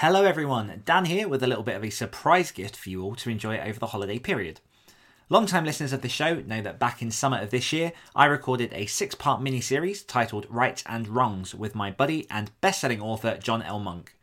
Hello, 0.00 0.24
everyone. 0.24 0.80
Dan 0.86 1.04
here 1.04 1.28
with 1.28 1.42
a 1.42 1.46
little 1.46 1.62
bit 1.62 1.76
of 1.76 1.84
a 1.84 1.90
surprise 1.90 2.50
gift 2.52 2.74
for 2.74 2.88
you 2.88 3.02
all 3.02 3.14
to 3.16 3.28
enjoy 3.28 3.58
over 3.58 3.78
the 3.78 3.88
holiday 3.88 4.18
period. 4.18 4.62
Long-time 5.28 5.66
listeners 5.66 5.92
of 5.92 6.00
the 6.00 6.08
show 6.08 6.36
know 6.36 6.62
that 6.62 6.78
back 6.78 7.02
in 7.02 7.10
summer 7.10 7.38
of 7.38 7.50
this 7.50 7.70
year, 7.70 7.92
I 8.16 8.24
recorded 8.24 8.72
a 8.72 8.86
six-part 8.86 9.42
mini-series 9.42 10.04
titled 10.04 10.46
Rights 10.48 10.82
and 10.86 11.06
Wrongs 11.06 11.54
with 11.54 11.74
my 11.74 11.90
buddy 11.90 12.26
and 12.30 12.50
best-selling 12.62 13.02
author 13.02 13.36
John 13.36 13.60
L. 13.60 13.78
Monk. 13.78 14.16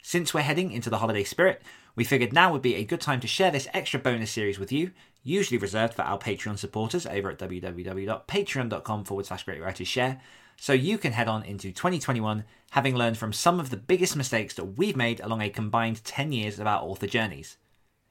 Since 0.00 0.32
we're 0.32 0.42
heading 0.42 0.70
into 0.70 0.90
the 0.90 0.98
holiday 0.98 1.24
spirit, 1.24 1.60
we 1.96 2.04
figured 2.04 2.32
now 2.32 2.52
would 2.52 2.62
be 2.62 2.76
a 2.76 2.84
good 2.84 3.00
time 3.00 3.18
to 3.18 3.26
share 3.26 3.50
this 3.50 3.66
extra 3.74 3.98
bonus 3.98 4.30
series 4.30 4.60
with 4.60 4.70
you, 4.70 4.92
usually 5.24 5.58
reserved 5.58 5.94
for 5.94 6.02
our 6.02 6.20
Patreon 6.20 6.56
supporters 6.56 7.04
over 7.04 7.32
at 7.32 7.38
www.patreon.com 7.40 9.04
forward 9.04 9.26
slash 9.26 9.42
great 9.42 9.60
writers 9.60 9.88
share, 9.88 10.20
so 10.56 10.72
you 10.72 10.98
can 10.98 11.12
head 11.12 11.28
on 11.28 11.42
into 11.44 11.72
2021 11.72 12.44
having 12.70 12.96
learned 12.96 13.16
from 13.16 13.32
some 13.32 13.60
of 13.60 13.70
the 13.70 13.76
biggest 13.76 14.16
mistakes 14.16 14.54
that 14.54 14.76
we've 14.76 14.96
made 14.96 15.20
along 15.20 15.40
a 15.40 15.50
combined 15.50 16.04
10 16.04 16.32
years 16.32 16.58
of 16.58 16.66
our 16.66 16.82
author 16.82 17.06
journeys. 17.06 17.56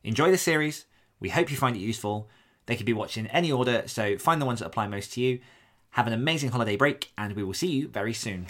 Enjoy 0.03 0.31
the 0.31 0.37
series. 0.37 0.85
We 1.19 1.29
hope 1.29 1.51
you 1.51 1.57
find 1.57 1.75
it 1.75 1.79
useful. 1.79 2.29
They 2.65 2.75
can 2.75 2.85
be 2.85 2.93
watched 2.93 3.17
in 3.17 3.27
any 3.27 3.51
order, 3.51 3.83
so 3.85 4.17
find 4.17 4.41
the 4.41 4.45
ones 4.45 4.59
that 4.59 4.67
apply 4.67 4.87
most 4.87 5.13
to 5.13 5.21
you. 5.21 5.39
Have 5.91 6.07
an 6.07 6.13
amazing 6.13 6.49
holiday 6.49 6.75
break, 6.75 7.11
and 7.17 7.35
we 7.35 7.43
will 7.43 7.53
see 7.53 7.67
you 7.67 7.87
very 7.87 8.13
soon. 8.13 8.47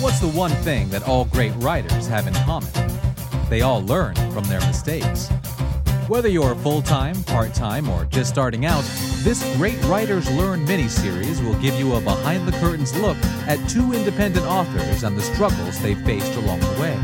What's 0.00 0.20
the 0.20 0.32
one 0.34 0.50
thing 0.62 0.88
that 0.90 1.06
all 1.06 1.26
great 1.26 1.52
writers 1.56 2.06
have 2.06 2.26
in 2.26 2.34
common? 2.34 2.70
They 3.48 3.62
all 3.62 3.84
learn 3.84 4.14
from 4.32 4.44
their 4.44 4.60
mistakes. 4.60 5.28
Whether 6.08 6.26
you're 6.26 6.56
full 6.56 6.82
time, 6.82 7.22
part 7.22 7.54
time, 7.54 7.88
or 7.88 8.04
just 8.06 8.28
starting 8.28 8.66
out, 8.66 8.82
this 9.22 9.40
Great 9.56 9.80
Writers 9.84 10.28
Learn 10.32 10.64
mini-series 10.64 11.40
will 11.40 11.54
give 11.60 11.74
you 11.76 11.94
a 11.94 12.00
behind 12.00 12.46
the 12.46 12.58
curtains 12.58 12.92
look 12.98 13.16
at 13.46 13.56
two 13.68 13.92
independent 13.92 14.44
authors 14.46 15.04
and 15.04 15.16
the 15.16 15.22
struggles 15.22 15.80
they 15.80 15.94
faced 15.94 16.34
along 16.34 16.58
the 16.58 16.80
way. 16.80 16.96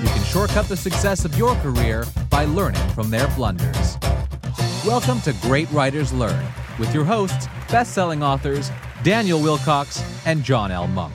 You 0.00 0.08
can 0.08 0.24
shortcut 0.24 0.66
the 0.66 0.78
success 0.78 1.26
of 1.26 1.36
your 1.36 1.54
career 1.56 2.06
by 2.30 2.46
learning 2.46 2.88
from 2.90 3.10
their 3.10 3.28
blunders. 3.28 3.98
Welcome 4.86 5.20
to 5.20 5.34
Great 5.42 5.70
Writers 5.70 6.10
Learn 6.10 6.46
with 6.78 6.94
your 6.94 7.04
hosts, 7.04 7.48
best-selling 7.70 8.22
authors 8.22 8.70
Daniel 9.02 9.40
Willcocks 9.40 10.02
and 10.24 10.42
John 10.42 10.70
L. 10.70 10.88
Monk. 10.88 11.12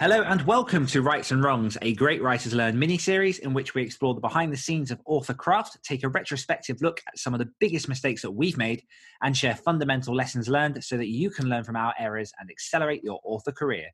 Hello 0.00 0.22
and 0.22 0.40
welcome 0.46 0.86
to 0.86 1.02
Rights 1.02 1.30
and 1.30 1.44
Wrongs, 1.44 1.76
a 1.82 1.92
Great 1.92 2.22
Writers 2.22 2.54
Learn 2.54 2.78
mini 2.78 2.96
series 2.96 3.38
in 3.38 3.52
which 3.52 3.74
we 3.74 3.82
explore 3.82 4.14
the 4.14 4.20
behind 4.22 4.50
the 4.50 4.56
scenes 4.56 4.90
of 4.90 4.98
author 5.04 5.34
craft, 5.34 5.76
take 5.82 6.04
a 6.04 6.08
retrospective 6.08 6.80
look 6.80 7.02
at 7.06 7.18
some 7.18 7.34
of 7.34 7.38
the 7.38 7.50
biggest 7.58 7.86
mistakes 7.86 8.22
that 8.22 8.30
we've 8.30 8.56
made, 8.56 8.82
and 9.20 9.36
share 9.36 9.54
fundamental 9.54 10.16
lessons 10.16 10.48
learned 10.48 10.82
so 10.82 10.96
that 10.96 11.08
you 11.08 11.28
can 11.28 11.50
learn 11.50 11.64
from 11.64 11.76
our 11.76 11.92
errors 11.98 12.32
and 12.40 12.48
accelerate 12.50 13.04
your 13.04 13.20
author 13.24 13.52
career. 13.52 13.88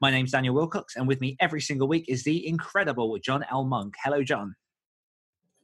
My 0.00 0.10
name's 0.10 0.32
Daniel 0.32 0.56
Willcocks, 0.56 0.96
and 0.96 1.06
with 1.06 1.20
me 1.20 1.36
every 1.38 1.60
single 1.60 1.86
week 1.86 2.06
is 2.08 2.24
the 2.24 2.44
incredible 2.44 3.16
John 3.18 3.44
L. 3.48 3.62
Monk. 3.62 3.94
Hello, 4.02 4.24
John. 4.24 4.56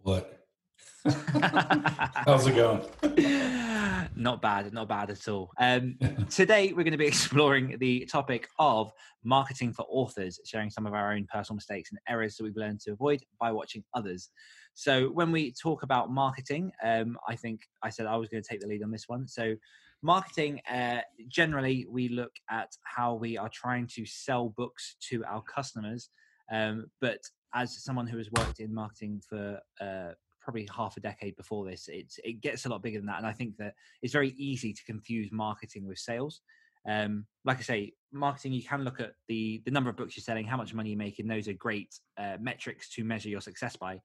What? 0.02 0.46
How's 1.04 2.46
it 2.46 2.54
going? 2.54 2.82
not 4.16 4.42
bad, 4.42 4.72
not 4.72 4.88
bad 4.88 5.10
at 5.10 5.28
all. 5.28 5.50
Um, 5.58 5.96
today, 6.30 6.72
we're 6.72 6.84
going 6.84 6.92
to 6.92 6.98
be 6.98 7.06
exploring 7.14 7.76
the 7.78 8.04
topic 8.06 8.48
of 8.58 8.92
marketing 9.24 9.72
for 9.72 9.84
authors, 9.88 10.40
sharing 10.44 10.70
some 10.70 10.86
of 10.86 10.94
our 10.94 11.12
own 11.12 11.26
personal 11.32 11.56
mistakes 11.56 11.90
and 11.90 11.98
errors 12.08 12.36
that 12.36 12.44
we've 12.44 12.56
learned 12.56 12.80
to 12.80 12.92
avoid 12.92 13.22
by 13.40 13.52
watching 13.52 13.84
others. 13.94 14.30
So, 14.74 15.08
when 15.08 15.32
we 15.32 15.52
talk 15.52 15.82
about 15.82 16.10
marketing, 16.10 16.72
um, 16.84 17.16
I 17.28 17.36
think 17.36 17.60
I 17.82 17.90
said 17.90 18.06
I 18.06 18.16
was 18.16 18.28
going 18.28 18.42
to 18.42 18.48
take 18.48 18.60
the 18.60 18.66
lead 18.66 18.82
on 18.82 18.90
this 18.90 19.08
one. 19.08 19.28
So, 19.28 19.54
marketing, 20.02 20.60
uh, 20.70 21.00
generally, 21.28 21.86
we 21.88 22.08
look 22.08 22.32
at 22.50 22.70
how 22.84 23.14
we 23.14 23.36
are 23.36 23.50
trying 23.52 23.86
to 23.94 24.06
sell 24.06 24.50
books 24.56 24.96
to 25.10 25.24
our 25.24 25.42
customers. 25.42 26.10
Um, 26.50 26.86
but 27.00 27.20
as 27.54 27.82
someone 27.82 28.06
who 28.06 28.18
has 28.18 28.30
worked 28.32 28.60
in 28.60 28.74
marketing 28.74 29.22
for 29.28 29.58
uh, 29.80 30.12
probably 30.42 30.68
half 30.74 30.96
a 30.96 31.00
decade 31.00 31.36
before 31.36 31.64
this, 31.64 31.88
it's 31.88 32.18
it 32.24 32.40
gets 32.40 32.66
a 32.66 32.68
lot 32.68 32.82
bigger 32.82 32.98
than 32.98 33.06
that. 33.06 33.18
And 33.18 33.26
I 33.26 33.32
think 33.32 33.56
that 33.58 33.74
it's 34.02 34.12
very 34.12 34.30
easy 34.36 34.72
to 34.72 34.84
confuse 34.84 35.30
marketing 35.32 35.86
with 35.86 35.98
sales. 35.98 36.40
Um, 36.88 37.26
like 37.44 37.58
I 37.58 37.62
say, 37.62 37.92
marketing 38.12 38.52
you 38.52 38.62
can 38.62 38.84
look 38.84 39.00
at 39.00 39.12
the 39.28 39.62
the 39.64 39.70
number 39.70 39.90
of 39.90 39.96
books 39.96 40.16
you're 40.16 40.22
selling, 40.22 40.46
how 40.46 40.56
much 40.56 40.74
money 40.74 40.90
you're 40.90 40.98
making. 40.98 41.26
Those 41.26 41.48
are 41.48 41.54
great 41.54 41.98
uh, 42.18 42.36
metrics 42.40 42.88
to 42.90 43.04
measure 43.04 43.28
your 43.28 43.40
success 43.40 43.76
by. 43.76 44.00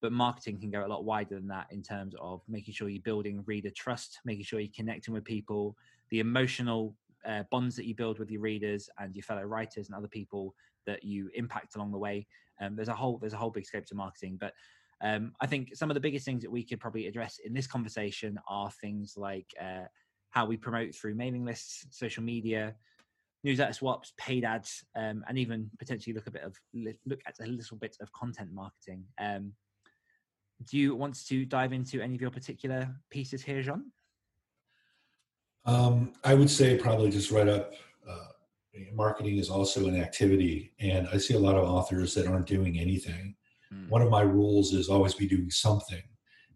But 0.00 0.12
marketing 0.12 0.60
can 0.60 0.70
go 0.70 0.86
a 0.86 0.86
lot 0.86 1.04
wider 1.04 1.34
than 1.34 1.48
that 1.48 1.66
in 1.70 1.82
terms 1.82 2.14
of 2.20 2.42
making 2.48 2.74
sure 2.74 2.88
you're 2.88 3.02
building 3.02 3.42
reader 3.46 3.70
trust, 3.70 4.20
making 4.24 4.44
sure 4.44 4.60
you're 4.60 4.70
connecting 4.74 5.12
with 5.12 5.24
people, 5.24 5.76
the 6.10 6.20
emotional 6.20 6.94
uh, 7.26 7.42
bonds 7.50 7.74
that 7.76 7.84
you 7.84 7.96
build 7.96 8.20
with 8.20 8.30
your 8.30 8.40
readers 8.40 8.88
and 8.98 9.14
your 9.14 9.24
fellow 9.24 9.42
writers 9.42 9.88
and 9.88 9.96
other 9.96 10.08
people 10.08 10.54
that 10.86 11.02
you 11.02 11.30
impact 11.34 11.74
along 11.74 11.90
the 11.90 11.98
way. 11.98 12.26
Um, 12.60 12.76
there's 12.76 12.88
a 12.88 12.94
whole 12.94 13.18
there's 13.18 13.34
a 13.34 13.36
whole 13.36 13.50
big 13.50 13.66
scope 13.66 13.86
to 13.86 13.94
marketing, 13.94 14.36
but 14.40 14.52
um, 15.00 15.32
I 15.40 15.46
think 15.46 15.76
some 15.76 15.90
of 15.90 15.94
the 15.94 16.00
biggest 16.00 16.24
things 16.24 16.42
that 16.42 16.50
we 16.50 16.64
could 16.64 16.80
probably 16.80 17.06
address 17.06 17.38
in 17.44 17.54
this 17.54 17.66
conversation 17.66 18.38
are 18.48 18.70
things 18.80 19.14
like 19.16 19.46
uh, 19.60 19.84
how 20.30 20.46
we 20.46 20.56
promote 20.56 20.94
through 20.94 21.14
mailing 21.14 21.44
lists, 21.44 21.86
social 21.90 22.22
media, 22.22 22.74
newsletter 23.44 23.72
swaps, 23.72 24.12
paid 24.18 24.44
ads, 24.44 24.84
um, 24.96 25.24
and 25.28 25.38
even 25.38 25.70
potentially 25.78 26.14
look 26.14 26.26
a 26.26 26.32
bit 26.32 26.42
of 26.42 26.56
look 26.74 27.20
at 27.26 27.36
a 27.40 27.46
little 27.46 27.76
bit 27.76 27.96
of 28.00 28.12
content 28.12 28.50
marketing. 28.52 29.04
Um, 29.20 29.52
do 30.68 30.76
you 30.76 30.96
want 30.96 31.24
to 31.26 31.44
dive 31.44 31.72
into 31.72 32.00
any 32.00 32.16
of 32.16 32.20
your 32.20 32.32
particular 32.32 32.92
pieces 33.10 33.42
here, 33.42 33.62
John? 33.62 33.92
Um, 35.64 36.12
I 36.24 36.34
would 36.34 36.50
say 36.50 36.76
probably 36.76 37.10
just 37.10 37.30
right 37.30 37.48
up. 37.48 37.74
Uh, 38.08 38.24
marketing 38.92 39.38
is 39.38 39.48
also 39.48 39.86
an 39.86 40.00
activity, 40.00 40.72
and 40.80 41.06
I 41.12 41.18
see 41.18 41.34
a 41.34 41.38
lot 41.38 41.54
of 41.54 41.68
authors 41.68 42.14
that 42.14 42.26
aren't 42.26 42.46
doing 42.46 42.80
anything 42.80 43.36
Mm. 43.72 43.88
One 43.88 44.02
of 44.02 44.10
my 44.10 44.22
rules 44.22 44.72
is 44.72 44.88
always 44.88 45.14
be 45.14 45.26
doing 45.26 45.50
something, 45.50 46.02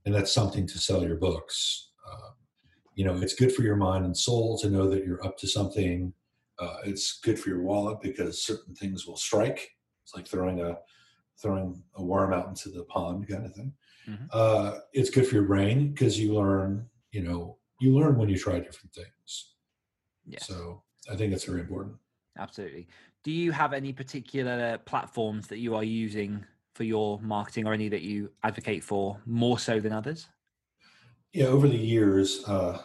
and 0.05 0.15
that's 0.15 0.33
something 0.33 0.67
to 0.67 0.79
sell 0.79 1.03
your 1.03 1.17
books. 1.17 1.91
Uh, 2.07 2.31
you 2.95 3.05
know, 3.05 3.17
it's 3.17 3.35
good 3.35 3.53
for 3.53 3.63
your 3.63 3.77
mind 3.77 4.05
and 4.05 4.17
soul 4.17 4.59
to 4.59 4.71
know 4.71 4.89
that 4.89 5.05
you're 5.05 5.25
up 5.25 5.39
to 5.39 5.49
something. 5.49 6.13
Uh, 6.59 6.77
it's 6.85 7.21
good 7.21 7.39
for 7.39 7.49
your 7.49 7.63
wallet 7.63 8.01
because 8.01 8.45
certain 8.45 8.75
things 8.75 9.07
will 9.07 9.17
strike. 9.17 9.71
It's 10.05 10.15
like 10.15 10.27
throwing 10.27 10.61
a 10.61 10.79
throwing 11.41 11.83
a 11.97 12.03
worm 12.03 12.33
out 12.33 12.49
into 12.49 12.69
the 12.69 12.85
pond 12.85 13.29
kind 13.29 13.47
of 13.47 13.55
thing. 13.55 13.73
Mm-hmm. 14.09 14.25
Uh, 14.33 14.79
it's 14.93 15.11
good 15.11 15.27
for 15.27 15.35
your 15.35 15.45
brain 15.45 15.93
because 15.93 16.19
you 16.19 16.35
learn. 16.35 16.87
You 17.11 17.23
know, 17.23 17.59
you 17.81 17.95
learn 17.95 18.17
when 18.17 18.29
you 18.29 18.39
try 18.39 18.59
different 18.59 18.95
things. 18.95 19.55
Yeah. 20.27 20.39
So 20.41 20.83
I 21.11 21.17
think 21.17 21.31
that's 21.31 21.45
very 21.45 21.61
important. 21.61 21.97
Absolutely. 22.39 22.89
Do 23.25 23.31
you 23.31 23.53
have 23.53 23.73
any 23.73 23.93
particular 23.93 24.79
platforms 24.79 25.47
that 25.49 25.59
you 25.59 25.75
are 25.75 25.85
using 25.85 26.45
for 26.75 26.85
your 26.85 27.21
marketing 27.21 27.67
or 27.67 27.73
any 27.73 27.89
that 27.89 28.03
you 28.03 28.31
advocate 28.43 28.83
for 28.83 29.21
more 29.27 29.59
so 29.59 29.81
than 29.81 29.93
others? 29.93 30.29
Yeah, 31.33 31.47
over 31.47 31.69
the 31.69 31.77
years, 31.77 32.45
uh, 32.47 32.79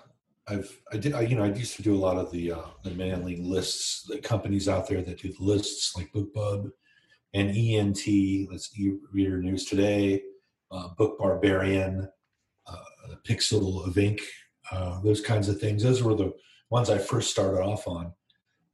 I've 0.48 0.80
I 0.94 0.98
did 0.98 1.14
I, 1.14 1.22
you 1.22 1.36
know 1.36 1.44
I 1.44 1.48
used 1.48 1.76
to 1.76 1.84
do 1.84 1.96
a 1.96 1.98
lot 1.98 2.18
of 2.18 2.32
the 2.32 2.54
uh, 2.54 2.66
the 2.84 2.92
mailing 2.92 3.50
lists, 3.50 4.04
the 4.04 4.20
companies 4.20 4.70
out 4.70 4.88
there 4.88 5.02
that 5.02 5.20
do 5.20 5.34
the 5.34 5.44
lists 5.44 5.96
like 5.96 6.12
BookBub 6.14 6.70
and 7.34 7.50
ENT, 7.50 8.50
let's 8.50 8.72
e-reader 8.80 9.42
news 9.42 9.66
today, 9.66 10.22
uh, 10.72 10.88
Book 10.98 11.20
Barbarian, 11.20 12.08
uh, 12.66 13.16
Pixel 13.28 13.86
of 13.86 13.98
Ink, 13.98 14.22
uh, 14.72 15.02
those 15.02 15.20
kinds 15.20 15.50
of 15.50 15.60
things. 15.60 15.84
Those 15.84 16.02
were 16.02 16.16
the 16.16 16.32
ones 16.70 16.90
I 16.90 16.98
first 16.98 17.30
started 17.30 17.62
off 17.62 17.86
on, 17.86 18.14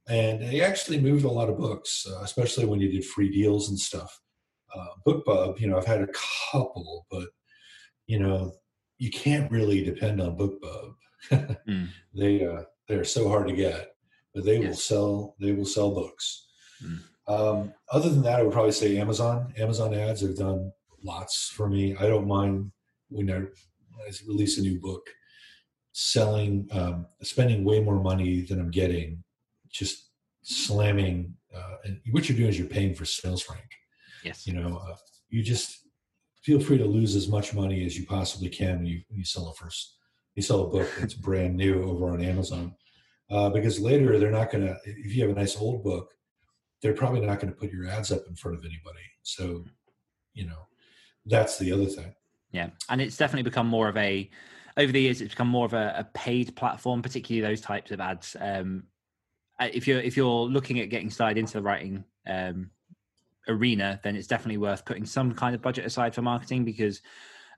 and 0.08 0.40
they 0.40 0.60
actually 0.60 1.00
moved 1.00 1.24
a 1.24 1.30
lot 1.30 1.50
of 1.50 1.58
books, 1.58 2.06
uh, 2.08 2.20
especially 2.22 2.66
when 2.66 2.80
you 2.80 2.88
did 2.88 3.04
free 3.04 3.30
deals 3.30 3.68
and 3.68 3.78
stuff 3.78 4.20
uh, 4.74 4.86
BookBub, 5.06 5.60
you 5.60 5.68
know, 5.68 5.78
I've 5.78 5.86
had 5.86 6.02
a 6.02 6.08
couple, 6.52 7.06
but 7.10 7.28
you 8.06 8.18
know, 8.18 8.52
you 8.98 9.10
can't 9.10 9.50
really 9.50 9.82
depend 9.84 10.20
on 10.20 10.36
BookBub. 10.36 10.94
mm. 11.68 11.88
They 12.14 12.44
uh, 12.44 12.62
they're 12.88 13.04
so 13.04 13.28
hard 13.28 13.48
to 13.48 13.54
get, 13.54 13.94
but 14.34 14.44
they 14.44 14.58
yes. 14.58 14.66
will 14.66 14.76
sell. 14.76 15.36
They 15.40 15.52
will 15.52 15.64
sell 15.64 15.94
books. 15.94 16.46
Mm. 16.82 17.00
Um, 17.26 17.72
other 17.90 18.10
than 18.10 18.22
that, 18.22 18.40
I 18.40 18.42
would 18.42 18.52
probably 18.52 18.72
say 18.72 18.98
Amazon. 18.98 19.54
Amazon 19.56 19.94
ads 19.94 20.20
have 20.20 20.36
done 20.36 20.72
lots 21.02 21.48
for 21.48 21.68
me. 21.68 21.96
I 21.96 22.06
don't 22.06 22.28
mind 22.28 22.70
when 23.08 23.30
I, 23.30 23.34
when 23.36 23.48
I 24.06 24.12
release 24.26 24.58
a 24.58 24.62
new 24.62 24.78
book, 24.80 25.06
selling, 25.92 26.68
um, 26.72 27.06
spending 27.22 27.64
way 27.64 27.80
more 27.80 28.00
money 28.00 28.42
than 28.42 28.60
I'm 28.60 28.70
getting, 28.70 29.24
just 29.70 30.10
slamming. 30.42 31.34
Uh, 31.54 31.76
and 31.84 32.00
what 32.10 32.28
you're 32.28 32.36
doing 32.36 32.50
is 32.50 32.58
you're 32.58 32.68
paying 32.68 32.94
for 32.94 33.04
sales 33.04 33.48
rank. 33.48 33.64
Yes. 34.24 34.46
You 34.46 34.54
know, 34.54 34.76
uh, 34.76 34.96
you 35.28 35.42
just 35.42 35.88
feel 36.42 36.60
free 36.60 36.78
to 36.78 36.84
lose 36.84 37.14
as 37.14 37.28
much 37.28 37.54
money 37.54 37.84
as 37.84 37.96
you 37.98 38.06
possibly 38.06 38.48
can 38.48 38.78
when 38.78 38.86
you, 38.86 39.00
when 39.08 39.18
you 39.18 39.24
sell 39.24 39.48
a 39.48 39.54
first, 39.54 39.96
you 40.34 40.42
sell 40.42 40.62
a 40.62 40.68
book 40.68 40.88
that's 40.98 41.14
brand 41.14 41.56
new 41.56 41.82
over 41.84 42.10
on 42.10 42.22
Amazon. 42.22 42.74
Uh, 43.30 43.48
because 43.48 43.80
later 43.80 44.18
they're 44.18 44.30
not 44.30 44.50
going 44.50 44.64
to, 44.64 44.76
if 44.84 45.14
you 45.14 45.22
have 45.22 45.34
a 45.34 45.40
nice 45.40 45.56
old 45.56 45.82
book, 45.82 46.10
they're 46.82 46.92
probably 46.92 47.20
not 47.20 47.40
going 47.40 47.52
to 47.52 47.58
put 47.58 47.72
your 47.72 47.88
ads 47.88 48.12
up 48.12 48.22
in 48.28 48.34
front 48.34 48.56
of 48.56 48.64
anybody. 48.64 49.04
So, 49.22 49.64
you 50.34 50.46
know, 50.46 50.68
that's 51.24 51.58
the 51.58 51.72
other 51.72 51.86
thing. 51.86 52.14
Yeah. 52.52 52.70
And 52.90 53.00
it's 53.00 53.16
definitely 53.16 53.44
become 53.44 53.66
more 53.66 53.88
of 53.88 53.96
a, 53.96 54.30
over 54.76 54.92
the 54.92 55.00
years, 55.00 55.20
it's 55.20 55.34
become 55.34 55.48
more 55.48 55.64
of 55.64 55.72
a, 55.72 55.94
a 55.96 56.04
paid 56.12 56.54
platform, 56.56 57.00
particularly 57.00 57.46
those 57.46 57.60
types 57.60 57.90
of 57.90 58.00
ads. 58.00 58.36
Um, 58.38 58.84
uh, 59.60 59.68
if 59.72 59.86
you're 59.86 60.00
if 60.00 60.16
you're 60.16 60.46
looking 60.46 60.80
at 60.80 60.90
getting 60.90 61.10
started 61.10 61.38
into 61.38 61.54
the 61.54 61.62
writing 61.62 62.04
um, 62.26 62.70
arena, 63.48 64.00
then 64.02 64.16
it's 64.16 64.26
definitely 64.26 64.58
worth 64.58 64.84
putting 64.84 65.04
some 65.04 65.34
kind 65.34 65.54
of 65.54 65.62
budget 65.62 65.84
aside 65.84 66.14
for 66.14 66.22
marketing 66.22 66.64
because 66.64 67.00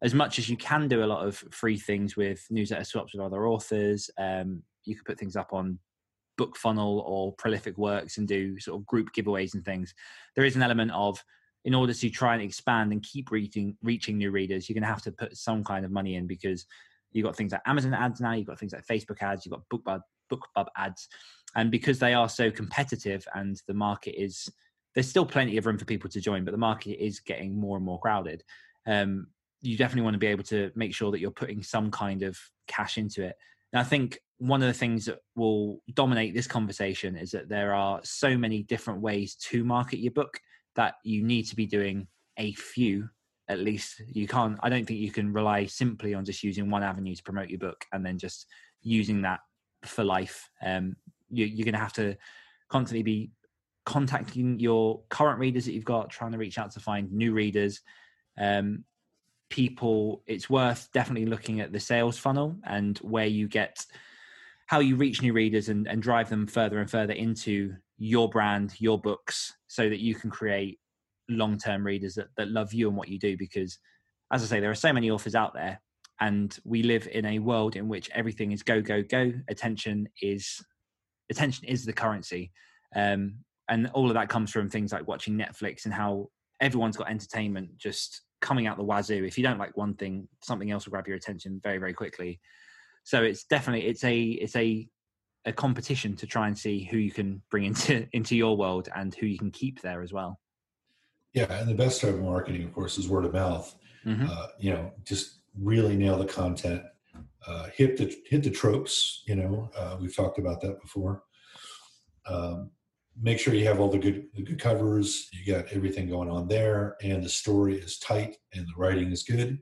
as 0.02 0.14
much 0.14 0.38
as 0.38 0.48
you 0.48 0.56
can 0.56 0.88
do 0.88 1.02
a 1.02 1.06
lot 1.06 1.26
of 1.26 1.36
free 1.50 1.78
things 1.78 2.16
with 2.16 2.46
newsletter 2.50 2.84
swaps 2.84 3.14
with 3.14 3.22
other 3.22 3.46
authors, 3.46 4.10
um, 4.18 4.62
you 4.84 4.94
could 4.94 5.04
put 5.04 5.18
things 5.18 5.36
up 5.36 5.52
on 5.52 5.78
book 6.36 6.56
funnel 6.56 7.00
or 7.06 7.32
prolific 7.32 7.78
works 7.78 8.18
and 8.18 8.28
do 8.28 8.58
sort 8.60 8.78
of 8.78 8.86
group 8.86 9.08
giveaways 9.16 9.54
and 9.54 9.64
things. 9.64 9.94
There 10.34 10.44
is 10.44 10.56
an 10.56 10.62
element 10.62 10.92
of 10.92 11.22
in 11.64 11.74
order 11.74 11.94
to 11.94 12.10
try 12.10 12.34
and 12.34 12.42
expand 12.42 12.92
and 12.92 13.02
keep 13.02 13.30
reaching 13.30 13.76
reaching 13.82 14.18
new 14.18 14.30
readers 14.30 14.68
you're 14.68 14.74
going 14.74 14.82
to 14.82 14.88
have 14.88 15.02
to 15.02 15.10
put 15.10 15.36
some 15.36 15.64
kind 15.64 15.84
of 15.84 15.90
money 15.90 16.14
in 16.14 16.24
because 16.24 16.64
you've 17.10 17.24
got 17.24 17.34
things 17.34 17.50
like 17.50 17.60
amazon 17.66 17.92
ads 17.92 18.20
now 18.20 18.34
you've 18.34 18.46
got 18.46 18.56
things 18.56 18.72
like 18.72 18.86
facebook 18.86 19.20
ads 19.20 19.44
you've 19.44 19.52
got 19.52 19.62
bookbub 19.72 20.00
bookbub 20.30 20.66
ads. 20.76 21.08
And 21.54 21.70
because 21.70 21.98
they 21.98 22.14
are 22.14 22.28
so 22.28 22.50
competitive 22.50 23.26
and 23.34 23.60
the 23.66 23.74
market 23.74 24.20
is 24.20 24.48
there's 24.96 25.08
still 25.08 25.26
plenty 25.26 25.58
of 25.58 25.66
room 25.66 25.76
for 25.78 25.84
people 25.84 26.08
to 26.10 26.20
join 26.20 26.44
but 26.44 26.52
the 26.52 26.58
market 26.58 27.04
is 27.04 27.20
getting 27.20 27.54
more 27.54 27.76
and 27.76 27.84
more 27.84 28.00
crowded. 28.00 28.42
Um, 28.86 29.28
you 29.60 29.76
definitely 29.76 30.02
want 30.02 30.14
to 30.14 30.18
be 30.18 30.26
able 30.26 30.44
to 30.44 30.72
make 30.74 30.94
sure 30.94 31.10
that 31.12 31.20
you're 31.20 31.30
putting 31.30 31.62
some 31.62 31.90
kind 31.90 32.22
of 32.22 32.38
cash 32.66 32.98
into 32.98 33.22
it. 33.22 33.36
And 33.72 33.80
i 33.80 33.84
think 33.84 34.18
one 34.38 34.62
of 34.62 34.68
the 34.68 34.74
things 34.74 35.04
that 35.06 35.18
will 35.34 35.80
dominate 35.94 36.34
this 36.34 36.46
conversation 36.46 37.16
is 37.16 37.30
that 37.30 37.48
there 37.48 37.74
are 37.74 38.00
so 38.04 38.36
many 38.36 38.62
different 38.62 39.00
ways 39.00 39.34
to 39.34 39.64
market 39.64 39.98
your 39.98 40.12
book 40.12 40.40
that 40.76 40.94
you 41.04 41.22
need 41.22 41.44
to 41.44 41.56
be 41.56 41.66
doing 41.66 42.06
a 42.38 42.52
few 42.54 43.08
at 43.48 43.60
least. 43.60 44.02
You 44.08 44.26
can't 44.26 44.58
i 44.62 44.68
don't 44.70 44.86
think 44.86 45.00
you 45.00 45.12
can 45.12 45.32
rely 45.32 45.66
simply 45.66 46.14
on 46.14 46.24
just 46.24 46.42
using 46.42 46.70
one 46.70 46.82
avenue 46.82 47.14
to 47.14 47.22
promote 47.22 47.50
your 47.50 47.58
book 47.58 47.84
and 47.92 48.04
then 48.04 48.18
just 48.18 48.46
using 48.82 49.22
that 49.22 49.40
for 49.84 50.04
life. 50.04 50.48
Um, 50.64 50.96
you, 51.28 51.44
you're 51.44 51.64
going 51.64 51.74
to 51.74 51.80
have 51.80 51.92
to 51.94 52.16
constantly 52.68 53.02
be 53.02 53.30
contacting 53.86 54.58
your 54.60 55.00
current 55.08 55.38
readers 55.38 55.64
that 55.64 55.72
you've 55.72 55.84
got 55.84 56.10
trying 56.10 56.32
to 56.32 56.38
reach 56.38 56.58
out 56.58 56.70
to 56.70 56.80
find 56.80 57.10
new 57.10 57.32
readers 57.32 57.80
um, 58.38 58.84
people 59.48 60.22
it's 60.26 60.50
worth 60.50 60.88
definitely 60.92 61.26
looking 61.26 61.60
at 61.60 61.72
the 61.72 61.80
sales 61.80 62.18
funnel 62.18 62.56
and 62.66 62.98
where 62.98 63.26
you 63.26 63.48
get 63.48 63.86
how 64.66 64.80
you 64.80 64.96
reach 64.96 65.22
new 65.22 65.32
readers 65.32 65.68
and, 65.68 65.86
and 65.86 66.02
drive 66.02 66.28
them 66.28 66.46
further 66.46 66.78
and 66.78 66.90
further 66.90 67.12
into 67.12 67.74
your 67.98 68.28
brand, 68.28 68.74
your 68.78 68.98
books, 68.98 69.54
so 69.68 69.88
that 69.88 70.00
you 70.00 70.14
can 70.14 70.30
create 70.30 70.78
long 71.28 71.56
term 71.56 71.84
readers 71.84 72.14
that, 72.16 72.28
that 72.36 72.48
love 72.48 72.72
you 72.72 72.88
and 72.88 72.96
what 72.96 73.08
you 73.08 73.18
do. 73.18 73.36
Because, 73.36 73.78
as 74.32 74.42
I 74.42 74.46
say, 74.46 74.60
there 74.60 74.70
are 74.70 74.74
so 74.74 74.92
many 74.92 75.10
authors 75.10 75.34
out 75.34 75.54
there, 75.54 75.80
and 76.20 76.56
we 76.64 76.82
live 76.82 77.08
in 77.10 77.24
a 77.24 77.38
world 77.38 77.76
in 77.76 77.88
which 77.88 78.10
everything 78.12 78.52
is 78.52 78.62
go, 78.62 78.80
go, 78.80 79.02
go. 79.02 79.32
Attention 79.48 80.08
is 80.20 80.64
attention 81.30 81.66
is 81.66 81.84
the 81.84 81.92
currency. 81.92 82.52
Um, 82.94 83.36
and 83.68 83.88
all 83.88 84.08
of 84.08 84.14
that 84.14 84.28
comes 84.28 84.50
from 84.50 84.68
things 84.68 84.92
like 84.92 85.06
watching 85.08 85.36
Netflix 85.36 85.84
and 85.84 85.94
how 85.94 86.30
everyone's 86.60 86.96
got 86.96 87.10
entertainment 87.10 87.76
just 87.76 88.22
coming 88.40 88.66
out 88.66 88.76
the 88.76 88.84
wazoo. 88.84 89.24
If 89.24 89.36
you 89.36 89.44
don't 89.44 89.58
like 89.58 89.76
one 89.76 89.94
thing, 89.94 90.28
something 90.42 90.70
else 90.70 90.86
will 90.86 90.92
grab 90.92 91.06
your 91.06 91.16
attention 91.16 91.60
very, 91.62 91.78
very 91.78 91.92
quickly. 91.92 92.40
So 93.04 93.22
it's 93.22 93.44
definitely 93.44 93.86
it's 93.86 94.04
a 94.04 94.20
it's 94.20 94.56
a 94.56 94.88
a 95.44 95.52
competition 95.52 96.16
to 96.16 96.26
try 96.26 96.48
and 96.48 96.58
see 96.58 96.84
who 96.84 96.96
you 96.98 97.10
can 97.10 97.40
bring 97.50 97.64
into 97.70 98.06
into 98.12 98.36
your 98.36 98.56
world 98.56 98.88
and 98.94 99.14
who 99.14 99.26
you 99.26 99.38
can 99.38 99.50
keep 99.50 99.80
there 99.80 100.02
as 100.02 100.12
well. 100.12 100.40
Yeah, 101.32 101.52
and 101.52 101.68
the 101.68 101.74
best 101.74 102.00
type 102.00 102.14
of 102.14 102.20
marketing, 102.20 102.64
of 102.64 102.72
course, 102.72 102.96
is 102.96 103.08
word 103.08 103.26
of 103.26 103.34
mouth. 103.34 103.74
Mm-hmm. 104.06 104.26
Uh, 104.30 104.46
you 104.58 104.72
know, 104.72 104.92
just 105.04 105.40
really 105.60 105.96
nail 105.96 106.16
the 106.18 106.24
content, 106.24 106.82
uh, 107.46 107.68
hit 107.74 107.96
the 107.96 108.14
hit 108.28 108.42
the 108.42 108.50
tropes. 108.50 109.22
You 109.26 109.36
know, 109.36 109.70
uh, 109.76 109.96
we've 110.00 110.14
talked 110.14 110.38
about 110.38 110.60
that 110.62 110.80
before. 110.80 111.22
Um, 112.26 112.70
make 113.20 113.38
sure 113.38 113.54
you 113.54 113.66
have 113.66 113.80
all 113.80 113.90
the 113.90 113.98
good 113.98 114.26
the 114.34 114.42
good 114.42 114.60
covers. 114.60 115.28
You 115.32 115.54
got 115.54 115.72
everything 115.72 116.08
going 116.08 116.30
on 116.30 116.48
there, 116.48 116.96
and 117.02 117.22
the 117.22 117.28
story 117.28 117.76
is 117.78 117.98
tight 117.98 118.36
and 118.52 118.66
the 118.66 118.74
writing 118.76 119.10
is 119.10 119.22
good. 119.22 119.58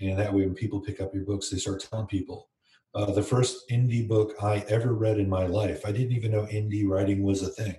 And 0.00 0.18
that 0.18 0.32
way, 0.32 0.44
when 0.44 0.54
people 0.54 0.80
pick 0.80 1.00
up 1.00 1.14
your 1.14 1.24
books, 1.24 1.48
they 1.48 1.58
start 1.58 1.86
telling 1.88 2.06
people, 2.06 2.50
uh, 2.94 3.12
the 3.12 3.22
first 3.22 3.68
indie 3.70 4.06
book 4.06 4.34
I 4.42 4.64
ever 4.68 4.94
read 4.94 5.18
in 5.18 5.28
my 5.28 5.46
life. 5.46 5.86
I 5.86 5.92
didn't 5.92 6.12
even 6.12 6.32
know 6.32 6.46
indie 6.46 6.86
writing 6.86 7.22
was 7.22 7.42
a 7.42 7.48
thing. 7.48 7.76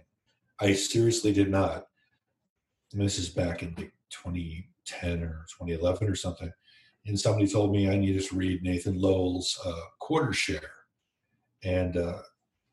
I 0.59 0.73
seriously 0.73 1.31
did 1.31 1.49
not. 1.49 1.85
And 2.93 3.01
this 3.01 3.19
is 3.19 3.29
back 3.29 3.61
in 3.61 3.75
like 3.77 3.93
2010 4.09 5.23
or 5.23 5.45
2011 5.59 6.07
or 6.07 6.15
something. 6.15 6.51
And 7.05 7.19
somebody 7.19 7.47
told 7.47 7.71
me 7.71 7.89
I 7.89 7.97
needed 7.97 8.23
to 8.25 8.35
read 8.35 8.63
Nathan 8.63 8.99
Lowell's 8.99 9.59
uh, 9.65 9.81
Quarter 9.99 10.33
Share. 10.33 10.71
And 11.63 11.97
uh, 11.97 12.21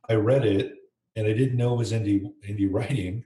I 0.08 0.14
read 0.14 0.44
it 0.44 0.72
and 1.16 1.26
I 1.26 1.32
didn't 1.32 1.56
know 1.56 1.74
it 1.74 1.78
was 1.78 1.92
indie, 1.92 2.24
indie 2.48 2.68
writing. 2.70 3.24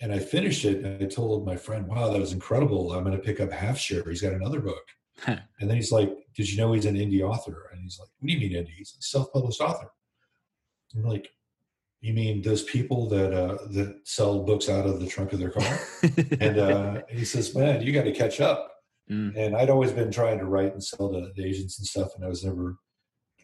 And 0.00 0.12
I 0.12 0.18
finished 0.18 0.64
it 0.64 0.84
and 0.84 1.02
I 1.02 1.06
told 1.06 1.46
my 1.46 1.56
friend, 1.56 1.86
wow, 1.86 2.10
that 2.10 2.20
was 2.20 2.32
incredible. 2.32 2.92
I'm 2.92 3.04
going 3.04 3.16
to 3.16 3.22
pick 3.22 3.40
up 3.40 3.52
Half 3.52 3.78
Share. 3.78 4.02
He's 4.08 4.20
got 4.20 4.32
another 4.32 4.60
book. 4.60 4.82
and 5.26 5.40
then 5.60 5.76
he's 5.76 5.92
like, 5.92 6.10
Did 6.34 6.50
you 6.50 6.58
know 6.58 6.72
he's 6.72 6.86
an 6.86 6.96
indie 6.96 7.22
author? 7.22 7.70
And 7.72 7.82
he's 7.82 7.98
like, 7.98 8.08
What 8.18 8.26
do 8.26 8.32
you 8.32 8.40
mean 8.40 8.52
indie? 8.52 8.76
He's 8.76 8.96
a 8.98 9.02
self 9.02 9.32
published 9.32 9.60
author. 9.60 9.88
I'm 10.96 11.04
like, 11.04 11.28
You 12.00 12.14
mean 12.14 12.42
those 12.42 12.64
people 12.64 13.08
that 13.10 13.32
uh, 13.32 13.58
that 13.70 14.00
sell 14.04 14.42
books 14.42 14.68
out 14.68 14.86
of 14.86 15.00
the 15.00 15.06
trunk 15.06 15.32
of 15.32 15.38
their 15.38 15.50
car? 15.50 15.78
and 16.40 16.58
uh, 16.58 17.02
he 17.08 17.24
says, 17.24 17.54
Man, 17.54 17.82
you 17.82 17.92
got 17.92 18.04
to 18.04 18.12
catch 18.12 18.40
up. 18.40 18.72
Mm. 19.10 19.36
And 19.36 19.56
I'd 19.56 19.70
always 19.70 19.92
been 19.92 20.10
trying 20.10 20.38
to 20.38 20.46
write 20.46 20.72
and 20.72 20.82
sell 20.82 21.12
to 21.12 21.30
the 21.34 21.44
agents 21.44 21.78
and 21.78 21.86
stuff, 21.86 22.14
and 22.16 22.24
I 22.24 22.28
was 22.28 22.44
never, 22.44 22.76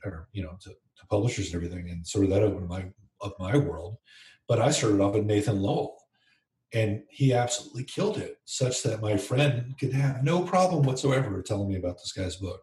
or, 0.05 0.29
you 0.33 0.43
know, 0.43 0.57
to, 0.63 0.71
to 0.71 1.07
publishers 1.11 1.53
and 1.53 1.57
everything. 1.57 1.91
And 1.91 2.07
sort 2.07 2.25
of 2.25 2.31
that 2.31 2.43
opened 2.43 2.69
my 2.69 2.87
up 3.23 3.37
my 3.39 3.57
world. 3.57 3.97
But 4.47 4.61
I 4.61 4.71
started 4.71 5.01
off 5.01 5.15
with 5.15 5.25
Nathan 5.25 5.61
Lowell 5.61 5.99
and 6.73 7.03
he 7.09 7.33
absolutely 7.33 7.85
killed 7.85 8.19
it 8.19 8.39
such 8.45 8.83
that 8.83 9.01
my 9.01 9.17
friend 9.17 9.75
could 9.79 9.93
have 9.93 10.23
no 10.23 10.43
problem 10.43 10.83
whatsoever 10.83 11.43
telling 11.43 11.69
me 11.69 11.77
about 11.77 11.97
this 11.97 12.13
guy's 12.13 12.37
book 12.37 12.61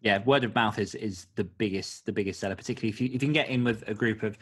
yeah 0.00 0.22
word 0.24 0.44
of 0.44 0.54
mouth 0.54 0.78
is 0.78 0.94
is 0.94 1.26
the 1.36 1.44
biggest 1.44 2.04
the 2.06 2.12
biggest 2.12 2.40
seller 2.40 2.56
particularly 2.56 2.90
if 2.90 3.00
you 3.00 3.06
if 3.06 3.14
you 3.14 3.18
can 3.20 3.32
get 3.32 3.48
in 3.48 3.62
with 3.62 3.86
a 3.88 3.94
group 3.94 4.22
of 4.22 4.36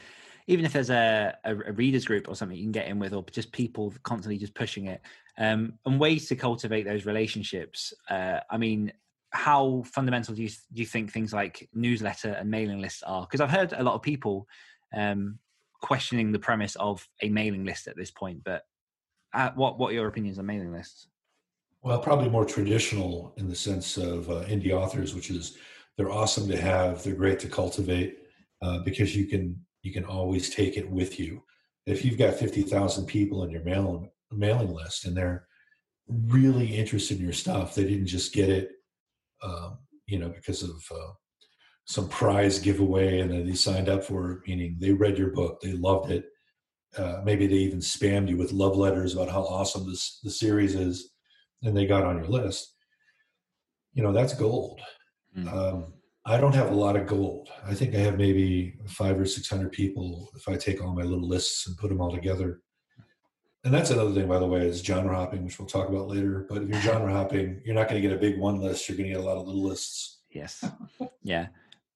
even 0.46 0.64
if 0.64 0.72
there's 0.72 0.88
a, 0.88 1.36
a, 1.44 1.54
a 1.54 1.72
readers 1.72 2.06
group 2.06 2.26
or 2.26 2.34
something 2.34 2.56
you 2.56 2.64
can 2.64 2.72
get 2.72 2.88
in 2.88 2.98
with 2.98 3.12
or 3.12 3.22
just 3.30 3.52
people 3.52 3.92
constantly 4.02 4.38
just 4.38 4.54
pushing 4.54 4.86
it 4.86 5.02
um, 5.36 5.74
and 5.84 6.00
ways 6.00 6.26
to 6.28 6.34
cultivate 6.34 6.84
those 6.84 7.04
relationships 7.04 7.92
uh, 8.10 8.38
i 8.50 8.56
mean 8.56 8.90
how 9.30 9.82
fundamental 9.86 10.34
do 10.34 10.42
you, 10.42 10.48
do 10.48 10.80
you 10.80 10.86
think 10.86 11.12
things 11.12 11.32
like 11.32 11.68
newsletter 11.74 12.30
and 12.30 12.50
mailing 12.50 12.80
lists 12.80 13.02
are 13.02 13.22
because 13.22 13.40
i've 13.40 13.50
heard 13.50 13.72
a 13.74 13.82
lot 13.82 13.94
of 13.94 14.02
people 14.02 14.46
um, 14.96 15.38
questioning 15.80 16.32
the 16.32 16.38
premise 16.38 16.76
of 16.76 17.06
a 17.22 17.28
mailing 17.28 17.64
list 17.64 17.86
at 17.86 17.96
this 17.96 18.10
point. 18.10 18.42
But 18.44 18.62
uh, 19.34 19.50
what 19.54 19.78
what 19.78 19.90
are 19.90 19.94
your 19.94 20.08
opinions 20.08 20.38
on 20.38 20.46
mailing 20.46 20.72
lists? 20.72 21.08
Well, 21.82 21.98
probably 21.98 22.28
more 22.28 22.44
traditional 22.44 23.32
in 23.36 23.48
the 23.48 23.54
sense 23.54 23.96
of 23.96 24.28
uh, 24.30 24.44
indie 24.44 24.72
authors, 24.72 25.14
which 25.14 25.30
is 25.30 25.56
they're 25.96 26.10
awesome 26.10 26.48
to 26.48 26.60
have, 26.60 27.02
they're 27.02 27.14
great 27.14 27.38
to 27.40 27.48
cultivate 27.48 28.18
uh, 28.62 28.80
because 28.80 29.14
you 29.16 29.26
can 29.26 29.60
you 29.82 29.92
can 29.92 30.04
always 30.04 30.50
take 30.50 30.76
it 30.76 30.90
with 30.90 31.20
you. 31.20 31.42
If 31.86 32.04
you've 32.04 32.18
got 32.18 32.34
fifty 32.34 32.62
thousand 32.62 33.06
people 33.06 33.44
in 33.44 33.50
your 33.50 33.62
mailing 33.62 34.10
mailing 34.30 34.74
list 34.74 35.06
and 35.06 35.16
they're 35.16 35.46
really 36.08 36.76
interested 36.76 37.18
in 37.18 37.24
your 37.24 37.32
stuff, 37.32 37.74
they 37.74 37.84
didn't 37.84 38.06
just 38.06 38.32
get 38.32 38.48
it, 38.48 38.70
um, 39.42 39.78
you 40.06 40.18
know, 40.18 40.28
because 40.28 40.62
of 40.62 40.76
uh, 40.90 41.12
some 41.84 42.08
prize 42.08 42.58
giveaway 42.58 43.20
and 43.20 43.30
then 43.30 43.46
they 43.46 43.54
signed 43.54 43.88
up 43.88 44.04
for 44.04 44.32
it, 44.32 44.38
meaning 44.46 44.76
they 44.78 44.92
read 44.92 45.18
your 45.18 45.30
book, 45.30 45.60
they 45.60 45.72
loved 45.72 46.10
it. 46.10 46.24
Uh, 46.96 47.20
maybe 47.24 47.46
they 47.46 47.54
even 47.54 47.80
spammed 47.80 48.28
you 48.28 48.36
with 48.36 48.52
love 48.52 48.76
letters 48.76 49.14
about 49.14 49.30
how 49.30 49.42
awesome 49.42 49.88
this 49.88 50.20
the 50.22 50.30
series 50.30 50.74
is, 50.74 51.10
and 51.62 51.76
they 51.76 51.86
got 51.86 52.04
on 52.04 52.16
your 52.16 52.26
list. 52.26 52.74
You 53.92 54.02
know 54.02 54.12
that's 54.12 54.34
gold. 54.34 54.80
Mm. 55.36 55.52
Um, 55.52 55.92
I 56.24 56.38
don't 56.38 56.54
have 56.54 56.70
a 56.70 56.74
lot 56.74 56.96
of 56.96 57.06
gold. 57.06 57.48
I 57.64 57.74
think 57.74 57.94
I 57.94 57.98
have 57.98 58.16
maybe 58.16 58.74
five 58.86 59.20
or 59.20 59.26
six 59.26 59.48
hundred 59.48 59.72
people 59.72 60.30
if 60.36 60.48
I 60.48 60.56
take 60.56 60.82
all 60.82 60.94
my 60.94 61.02
little 61.02 61.28
lists 61.28 61.66
and 61.66 61.76
put 61.76 61.88
them 61.88 62.00
all 62.00 62.12
together. 62.12 62.60
And 63.68 63.76
that's 63.76 63.90
another 63.90 64.12
thing, 64.12 64.26
by 64.26 64.38
the 64.38 64.46
way, 64.46 64.66
is 64.66 64.82
genre 64.82 65.14
hopping, 65.14 65.44
which 65.44 65.58
we'll 65.58 65.68
talk 65.68 65.88
about 65.88 66.08
later. 66.08 66.46
But 66.48 66.62
if 66.62 66.68
you're 66.70 66.80
genre 66.80 67.12
hopping, 67.12 67.60
you're 67.64 67.74
not 67.74 67.88
going 67.88 68.00
to 68.00 68.08
get 68.08 68.16
a 68.16 68.20
big 68.20 68.38
one 68.38 68.60
list. 68.60 68.88
You're 68.88 68.96
going 68.96 69.10
to 69.10 69.16
get 69.16 69.22
a 69.22 69.26
lot 69.26 69.36
of 69.36 69.46
little 69.46 69.62
lists. 69.62 70.20
Yes. 70.30 70.64
Yeah 71.22 71.48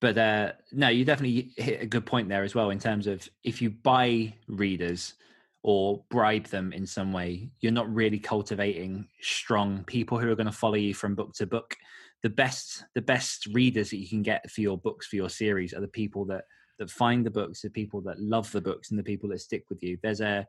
but 0.02 0.18
uh, 0.18 0.52
no, 0.72 0.88
you 0.88 1.04
definitely 1.04 1.52
hit 1.56 1.80
a 1.80 1.86
good 1.86 2.04
point 2.04 2.28
there 2.28 2.42
as 2.42 2.56
well 2.56 2.70
in 2.70 2.80
terms 2.80 3.06
of 3.06 3.26
if 3.44 3.62
you 3.62 3.70
buy 3.70 4.34
readers 4.48 5.14
or 5.62 6.02
bribe 6.10 6.46
them 6.46 6.72
in 6.72 6.84
some 6.84 7.12
way, 7.12 7.48
you're 7.60 7.70
not 7.70 7.94
really 7.94 8.18
cultivating 8.18 9.06
strong 9.20 9.84
people 9.84 10.18
who 10.18 10.28
are 10.28 10.34
going 10.34 10.46
to 10.46 10.52
follow 10.52 10.74
you 10.74 10.92
from 10.92 11.14
book 11.14 11.32
to 11.34 11.46
book. 11.46 11.76
The 12.24 12.30
best, 12.30 12.84
the 12.96 13.00
best 13.00 13.46
readers 13.52 13.90
that 13.90 13.98
you 13.98 14.08
can 14.08 14.22
get 14.22 14.50
for 14.50 14.60
your 14.60 14.76
books 14.76 15.06
for 15.06 15.14
your 15.14 15.28
series 15.28 15.72
are 15.72 15.80
the 15.80 15.86
people 15.86 16.24
that 16.26 16.44
that 16.80 16.90
find 16.90 17.24
the 17.24 17.30
books, 17.30 17.62
the 17.62 17.70
people 17.70 18.00
that 18.00 18.18
love 18.18 18.50
the 18.50 18.60
books, 18.60 18.90
and 18.90 18.98
the 18.98 19.04
people 19.04 19.28
that 19.28 19.40
stick 19.40 19.66
with 19.70 19.84
you. 19.84 19.96
There's 20.02 20.20
a 20.20 20.44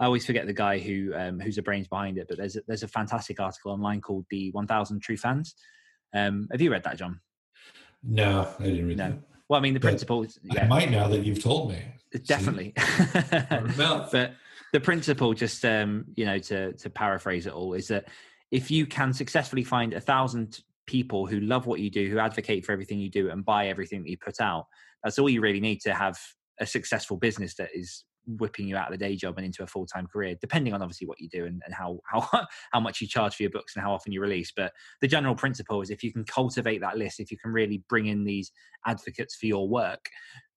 I 0.00 0.06
always 0.06 0.26
forget 0.26 0.46
the 0.46 0.52
guy 0.52 0.78
who 0.78 1.12
um, 1.14 1.38
who's 1.38 1.56
the 1.56 1.62
brains 1.62 1.88
behind 1.88 2.18
it, 2.18 2.26
but 2.28 2.36
there's 2.36 2.56
a, 2.56 2.60
there's 2.66 2.82
a 2.82 2.88
fantastic 2.88 3.40
article 3.40 3.72
online 3.72 4.00
called 4.00 4.26
the 4.30 4.50
1000 4.52 5.00
True 5.00 5.16
Fans. 5.16 5.54
Um, 6.14 6.48
have 6.50 6.60
you 6.60 6.70
read 6.70 6.84
that, 6.84 6.96
John? 6.96 7.20
No, 8.02 8.48
I 8.58 8.64
didn't 8.64 8.86
read 8.86 8.98
no. 8.98 9.10
that. 9.10 9.18
Well, 9.48 9.58
I 9.58 9.62
mean, 9.62 9.74
the 9.74 9.80
principle. 9.80 10.26
Yeah. 10.42 10.64
I 10.64 10.66
might 10.66 10.90
now 10.90 11.08
that 11.08 11.24
you've 11.24 11.42
told 11.42 11.70
me. 11.70 11.82
definitely. 12.26 12.72
but 13.76 14.34
the 14.72 14.80
principle, 14.80 15.32
just 15.34 15.64
um, 15.64 16.06
you 16.16 16.24
know, 16.24 16.38
to 16.38 16.72
to 16.72 16.90
paraphrase 16.90 17.46
it 17.46 17.52
all, 17.52 17.74
is 17.74 17.88
that 17.88 18.08
if 18.50 18.70
you 18.70 18.86
can 18.86 19.12
successfully 19.12 19.64
find 19.64 19.94
a 19.94 20.00
thousand 20.00 20.60
people 20.86 21.26
who 21.26 21.40
love 21.40 21.66
what 21.66 21.80
you 21.80 21.90
do, 21.90 22.10
who 22.10 22.18
advocate 22.18 22.64
for 22.64 22.72
everything 22.72 22.98
you 22.98 23.10
do, 23.10 23.30
and 23.30 23.44
buy 23.44 23.68
everything 23.68 24.02
that 24.02 24.10
you 24.10 24.18
put 24.18 24.40
out, 24.40 24.66
that's 25.02 25.18
all 25.18 25.28
you 25.28 25.40
really 25.40 25.60
need 25.60 25.80
to 25.82 25.94
have 25.94 26.18
a 26.60 26.66
successful 26.66 27.16
business 27.16 27.54
that 27.54 27.68
is 27.74 28.04
whipping 28.26 28.66
you 28.68 28.76
out 28.76 28.92
of 28.92 28.98
the 28.98 29.04
day 29.04 29.16
job 29.16 29.36
and 29.36 29.46
into 29.46 29.62
a 29.62 29.66
full 29.66 29.86
time 29.86 30.06
career, 30.06 30.34
depending 30.40 30.72
on 30.74 30.82
obviously 30.82 31.06
what 31.06 31.20
you 31.20 31.28
do 31.28 31.44
and, 31.44 31.62
and 31.64 31.74
how 31.74 31.98
how 32.06 32.46
how 32.72 32.80
much 32.80 33.00
you 33.00 33.06
charge 33.06 33.34
for 33.34 33.42
your 33.42 33.50
books 33.50 33.74
and 33.74 33.84
how 33.84 33.92
often 33.92 34.12
you 34.12 34.20
release. 34.20 34.52
But 34.54 34.72
the 35.00 35.08
general 35.08 35.34
principle 35.34 35.80
is 35.82 35.90
if 35.90 36.02
you 36.02 36.12
can 36.12 36.24
cultivate 36.24 36.80
that 36.80 36.98
list, 36.98 37.20
if 37.20 37.30
you 37.30 37.38
can 37.38 37.52
really 37.52 37.82
bring 37.88 38.06
in 38.06 38.24
these 38.24 38.52
advocates 38.86 39.36
for 39.36 39.46
your 39.46 39.68
work, 39.68 40.08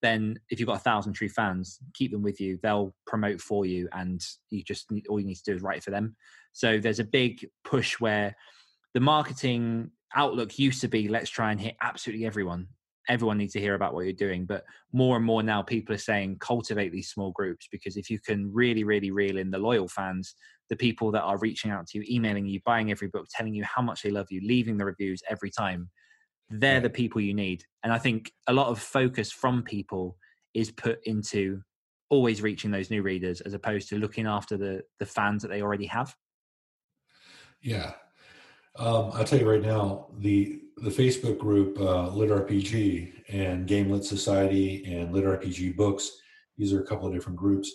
then 0.01 0.37
if 0.49 0.59
you've 0.59 0.67
got 0.67 0.77
a 0.77 0.79
thousand 0.79 1.13
true 1.13 1.29
fans, 1.29 1.79
keep 1.93 2.11
them 2.11 2.21
with 2.21 2.39
you. 2.39 2.59
They'll 2.61 2.93
promote 3.05 3.41
for 3.41 3.65
you, 3.65 3.89
and 3.93 4.21
you 4.49 4.63
just 4.63 4.91
all 5.09 5.19
you 5.19 5.25
need 5.25 5.35
to 5.35 5.43
do 5.43 5.55
is 5.55 5.61
write 5.61 5.83
for 5.83 5.91
them. 5.91 6.15
So 6.53 6.79
there's 6.79 6.99
a 6.99 7.03
big 7.03 7.47
push 7.63 7.99
where 7.99 8.35
the 8.93 8.99
marketing 8.99 9.91
outlook 10.15 10.57
used 10.57 10.81
to 10.81 10.87
be 10.87 11.07
let's 11.07 11.29
try 11.29 11.51
and 11.51 11.59
hit 11.59 11.75
absolutely 11.81 12.25
everyone 12.25 12.67
everyone 13.09 13.37
needs 13.37 13.53
to 13.53 13.59
hear 13.59 13.75
about 13.75 13.93
what 13.93 14.05
you're 14.05 14.13
doing 14.13 14.45
but 14.45 14.63
more 14.91 15.15
and 15.17 15.25
more 15.25 15.43
now 15.43 15.61
people 15.61 15.93
are 15.93 15.99
saying 15.99 16.37
cultivate 16.39 16.91
these 16.91 17.09
small 17.09 17.31
groups 17.31 17.67
because 17.71 17.97
if 17.97 18.09
you 18.09 18.19
can 18.19 18.51
really 18.53 18.83
really 18.83 19.11
reel 19.11 19.37
in 19.37 19.51
the 19.51 19.57
loyal 19.57 19.87
fans 19.87 20.35
the 20.69 20.75
people 20.75 21.11
that 21.11 21.23
are 21.23 21.37
reaching 21.39 21.71
out 21.71 21.87
to 21.87 21.97
you 21.97 22.05
emailing 22.09 22.45
you 22.45 22.59
buying 22.65 22.91
every 22.91 23.07
book 23.07 23.25
telling 23.29 23.53
you 23.53 23.63
how 23.63 23.81
much 23.81 24.01
they 24.01 24.11
love 24.11 24.27
you 24.29 24.41
leaving 24.43 24.77
the 24.77 24.85
reviews 24.85 25.21
every 25.29 25.49
time 25.49 25.89
they're 26.49 26.79
the 26.79 26.89
people 26.89 27.21
you 27.21 27.33
need. 27.33 27.63
And 27.83 27.91
i 27.91 27.97
think 27.97 28.31
a 28.47 28.53
lot 28.53 28.67
of 28.67 28.79
focus 28.79 29.31
from 29.31 29.63
people 29.63 30.17
is 30.53 30.71
put 30.71 30.99
into 31.05 31.61
always 32.09 32.41
reaching 32.41 32.71
those 32.71 32.89
new 32.89 33.03
readers 33.03 33.41
as 33.41 33.53
opposed 33.53 33.89
to 33.89 33.97
looking 33.97 34.25
after 34.25 34.57
the 34.57 34.81
the 34.99 35.05
fans 35.05 35.41
that 35.41 35.49
they 35.49 35.61
already 35.61 35.85
have. 35.85 36.15
Yeah 37.61 37.93
um, 38.77 39.11
I'll 39.13 39.23
tell 39.23 39.39
you 39.39 39.49
right 39.49 39.61
now, 39.61 40.07
the 40.19 40.61
the 40.77 40.89
Facebook 40.91 41.39
group 41.39 41.79
uh, 41.79 42.09
Lit 42.09 42.29
RPG 42.29 43.23
and 43.29 43.65
Game 43.67 43.89
Lit 43.89 44.03
Society 44.03 44.83
and 44.85 45.11
Lit 45.11 45.25
RPG 45.25 45.75
Books. 45.75 46.11
These 46.57 46.71
are 46.73 46.81
a 46.81 46.85
couple 46.85 47.07
of 47.07 47.13
different 47.13 47.37
groups. 47.37 47.71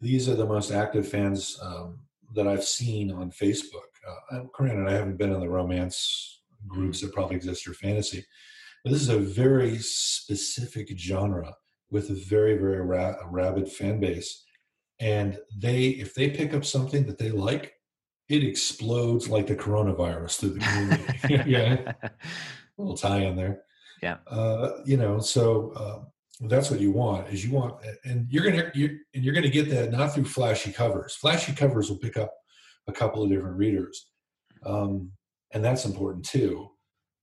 These 0.00 0.28
are 0.28 0.36
the 0.36 0.46
most 0.46 0.70
active 0.70 1.08
fans 1.08 1.58
um, 1.60 1.98
that 2.34 2.46
I've 2.46 2.64
seen 2.64 3.10
on 3.10 3.30
Facebook. 3.30 3.88
Uh, 4.30 4.42
granted, 4.52 4.88
I 4.88 4.92
haven't 4.92 5.18
been 5.18 5.32
in 5.32 5.40
the 5.40 5.48
romance 5.48 6.40
groups 6.66 7.00
that 7.00 7.12
probably 7.12 7.36
exist 7.36 7.66
or 7.66 7.74
fantasy, 7.74 8.24
but 8.84 8.92
this 8.92 9.02
is 9.02 9.08
a 9.08 9.18
very 9.18 9.78
specific 9.78 10.96
genre 10.96 11.54
with 11.90 12.10
a 12.10 12.14
very 12.14 12.56
very 12.56 12.80
ra- 12.80 13.16
rabid 13.26 13.68
fan 13.68 13.98
base. 13.98 14.44
And 15.00 15.38
they, 15.56 15.88
if 15.88 16.14
they 16.14 16.30
pick 16.30 16.54
up 16.54 16.64
something 16.64 17.06
that 17.06 17.18
they 17.18 17.30
like, 17.30 17.72
it 18.28 18.44
explodes 18.44 19.28
like 19.28 19.46
the 19.46 19.56
coronavirus 19.56 20.38
through 20.38 20.50
the 20.50 20.60
community. 20.60 21.50
yeah, 21.50 21.92
a 22.02 22.10
little 22.76 22.96
tie 22.96 23.20
in 23.20 23.36
there. 23.36 23.62
Yeah, 24.02 24.18
uh, 24.28 24.82
you 24.84 24.96
know, 24.96 25.18
so 25.18 25.72
uh, 25.72 26.46
that's 26.48 26.70
what 26.70 26.80
you 26.80 26.92
want 26.92 27.32
is 27.32 27.44
you 27.44 27.52
want, 27.52 27.76
and 28.04 28.26
you're 28.30 28.44
gonna 28.44 28.70
you 28.74 28.98
and 29.14 29.24
you're 29.24 29.34
gonna 29.34 29.48
get 29.48 29.70
that 29.70 29.90
not 29.90 30.14
through 30.14 30.24
flashy 30.24 30.72
covers. 30.72 31.14
Flashy 31.14 31.52
covers 31.52 31.90
will 31.90 31.98
pick 31.98 32.16
up 32.16 32.32
a 32.86 32.92
couple 32.92 33.22
of 33.22 33.30
different 33.30 33.56
readers, 33.56 34.10
um, 34.64 35.10
and 35.52 35.64
that's 35.64 35.84
important 35.84 36.24
too. 36.24 36.70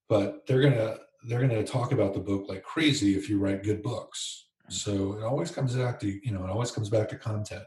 But 0.09 0.45
they're 0.47 0.61
gonna 0.61 0.97
they're 1.27 1.41
gonna 1.41 1.63
talk 1.63 1.91
about 1.91 2.13
the 2.13 2.19
book 2.19 2.45
like 2.49 2.63
crazy 2.63 3.15
if 3.15 3.29
you 3.29 3.39
write 3.39 3.63
good 3.63 3.81
books. 3.81 4.47
Mm. 4.69 4.73
So 4.73 5.13
it 5.13 5.23
always 5.23 5.51
comes 5.51 5.75
back 5.75 5.99
to 6.01 6.07
you 6.07 6.31
know 6.31 6.43
it 6.43 6.49
always 6.49 6.71
comes 6.71 6.89
back 6.89 7.07
to 7.09 7.15
content 7.15 7.63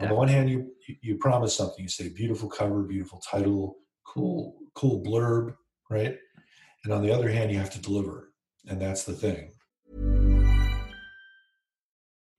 on 0.00 0.08
the 0.08 0.14
one 0.14 0.28
hand 0.28 0.50
you 0.50 0.72
you 1.00 1.16
promise 1.16 1.56
something. 1.56 1.82
You 1.82 1.88
say 1.88 2.08
beautiful 2.08 2.48
cover 2.48 2.82
beautiful 2.82 3.20
title 3.20 3.76
cool 4.06 4.56
cool 4.74 5.02
blurb 5.02 5.54
right? 5.90 6.16
And 6.84 6.92
on 6.92 7.02
the 7.02 7.12
other 7.12 7.28
hand 7.28 7.50
you 7.50 7.58
have 7.58 7.70
to 7.70 7.80
deliver 7.80 8.32
and 8.66 8.80
that's 8.80 9.04
the 9.04 9.12
thing. 9.12 9.52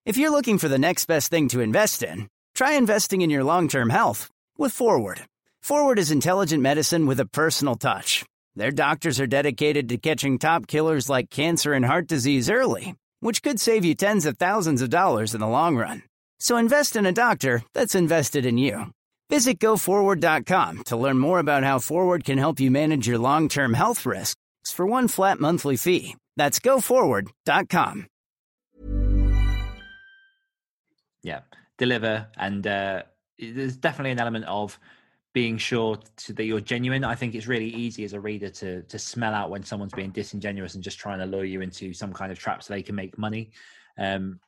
If 0.06 0.18
you're 0.18 0.32
looking 0.32 0.58
for 0.58 0.70
the 0.70 0.80
next 0.80 1.06
best 1.06 1.30
thing 1.30 1.48
to 1.50 1.60
invest 1.60 2.04
in 2.04 2.28
try 2.56 2.74
investing 2.74 3.22
in 3.22 3.30
your 3.30 3.44
long-term 3.44 3.90
health 3.90 4.30
with 4.58 4.74
forward. 4.74 5.22
Forward 5.62 6.00
is 6.00 6.12
intelligent 6.12 6.64
medicine 6.64 7.06
with 7.06 7.20
a 7.20 7.26
personal 7.26 7.76
touch. 7.76 8.26
Their 8.56 8.72
doctors 8.72 9.20
are 9.20 9.28
dedicated 9.28 9.90
to 9.90 9.98
catching 9.98 10.40
top 10.40 10.66
killers 10.66 11.10
like 11.10 11.30
cancer 11.30 11.74
and 11.74 11.86
heart 11.86 12.08
disease 12.08 12.50
early 12.50 12.96
which 13.20 13.42
could 13.42 13.60
save 13.60 13.84
you 13.84 13.96
tens 13.96 14.26
of 14.26 14.38
thousands 14.38 14.82
of 14.82 14.90
dollars 14.90 15.34
in 15.34 15.42
the 15.42 15.48
long 15.48 15.76
run 15.76 16.04
so 16.40 16.58
invest 16.58 16.96
in 16.96 17.06
a 17.06 17.12
doctor 17.12 17.64
that's 17.74 17.96
invested 17.96 18.46
in 18.46 18.58
you. 18.58 18.92
Visit 19.30 19.60
GoForward.com 19.60 20.84
to 20.86 20.96
learn 20.96 21.20
more 21.20 21.40
about 21.40 21.64
how 21.64 21.80
Forward 21.80 22.24
can 22.24 22.38
help 22.38 22.60
you 22.60 22.72
manage 22.72 23.08
your 23.08 23.18
long 23.18 23.50
term 23.50 23.74
health 23.74 24.06
risks 24.06 24.38
for 24.66 24.86
one 24.86 25.08
flat 25.08 25.40
monthly 25.40 25.76
fee. 25.76 26.16
That's 26.38 26.60
GoForward.com. 26.60 28.08
Yeah, 31.24 31.42
deliver. 31.78 32.28
And 32.38 32.66
uh, 32.66 33.04
there's 33.38 33.76
definitely 33.76 34.12
an 34.12 34.20
element 34.20 34.46
of 34.46 34.80
being 35.34 35.58
sure 35.58 36.00
to, 36.16 36.34
that 36.34 36.46
you're 36.46 36.62
genuine. 36.62 37.04
I 37.04 37.16
think 37.16 37.36
it's 37.36 37.48
really 37.48 37.70
easy 37.70 38.04
as 38.06 38.14
a 38.14 38.20
reader 38.20 38.50
to 38.50 38.82
to 38.84 38.98
smell 38.98 39.34
out 39.34 39.50
when 39.50 39.64
someone's 39.64 39.94
being 39.94 40.12
disingenuous 40.12 40.76
and 40.76 40.84
just 40.84 41.00
trying 41.00 41.20
to 41.20 41.26
lure 41.26 41.46
you 41.46 41.62
into 41.62 41.94
some 41.94 42.14
kind 42.14 42.32
of 42.32 42.40
trap 42.40 42.64
so 42.64 42.74
they 42.74 42.82
can 42.82 42.96
make 42.96 43.18
money. 43.18 43.52
Um, 43.98 44.40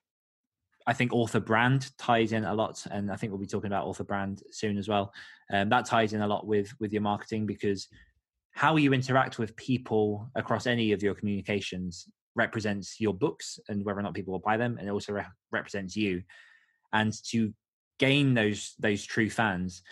I 0.90 0.94
think 0.94 1.14
author 1.14 1.40
brand 1.40 1.92
ties 2.00 2.32
in 2.32 2.46
a 2.46 2.54
lot, 2.56 2.84
and 2.90 3.12
I 3.12 3.16
think 3.16 3.32
we'll 3.32 3.40
be 3.40 3.46
talking 3.46 3.68
about 3.68 3.86
author 3.86 4.04
brand 4.04 4.42
soon 4.50 4.76
as 4.76 4.88
well. 4.88 5.14
Um, 5.54 5.70
that 5.70 5.86
ties 5.86 6.14
in 6.14 6.22
a 6.22 6.28
lot 6.28 6.48
with 6.48 6.74
with 6.80 6.92
your 6.92 7.04
marketing 7.04 7.46
because 7.46 7.88
how 8.54 8.76
you 8.76 8.92
interact 8.92 9.38
with 9.38 9.56
people 9.56 10.32
across 10.34 10.66
any 10.66 10.92
of 10.92 11.04
your 11.04 11.14
communications 11.14 12.08
represents 12.36 13.00
your 13.00 13.14
books 13.14 13.60
and 13.70 13.86
whether 13.86 14.00
or 14.00 14.02
not 14.02 14.16
people 14.16 14.32
will 14.32 14.40
buy 14.40 14.58
them, 14.58 14.80
and 14.80 14.88
it 14.88 14.92
also 14.92 15.14
re- 15.14 15.26
represents 15.52 15.96
you. 15.96 16.24
And 16.92 17.14
to 17.30 17.54
gain 18.00 18.34
those 18.34 18.74
those 18.80 19.06
true 19.06 19.30
fans, 19.30 19.84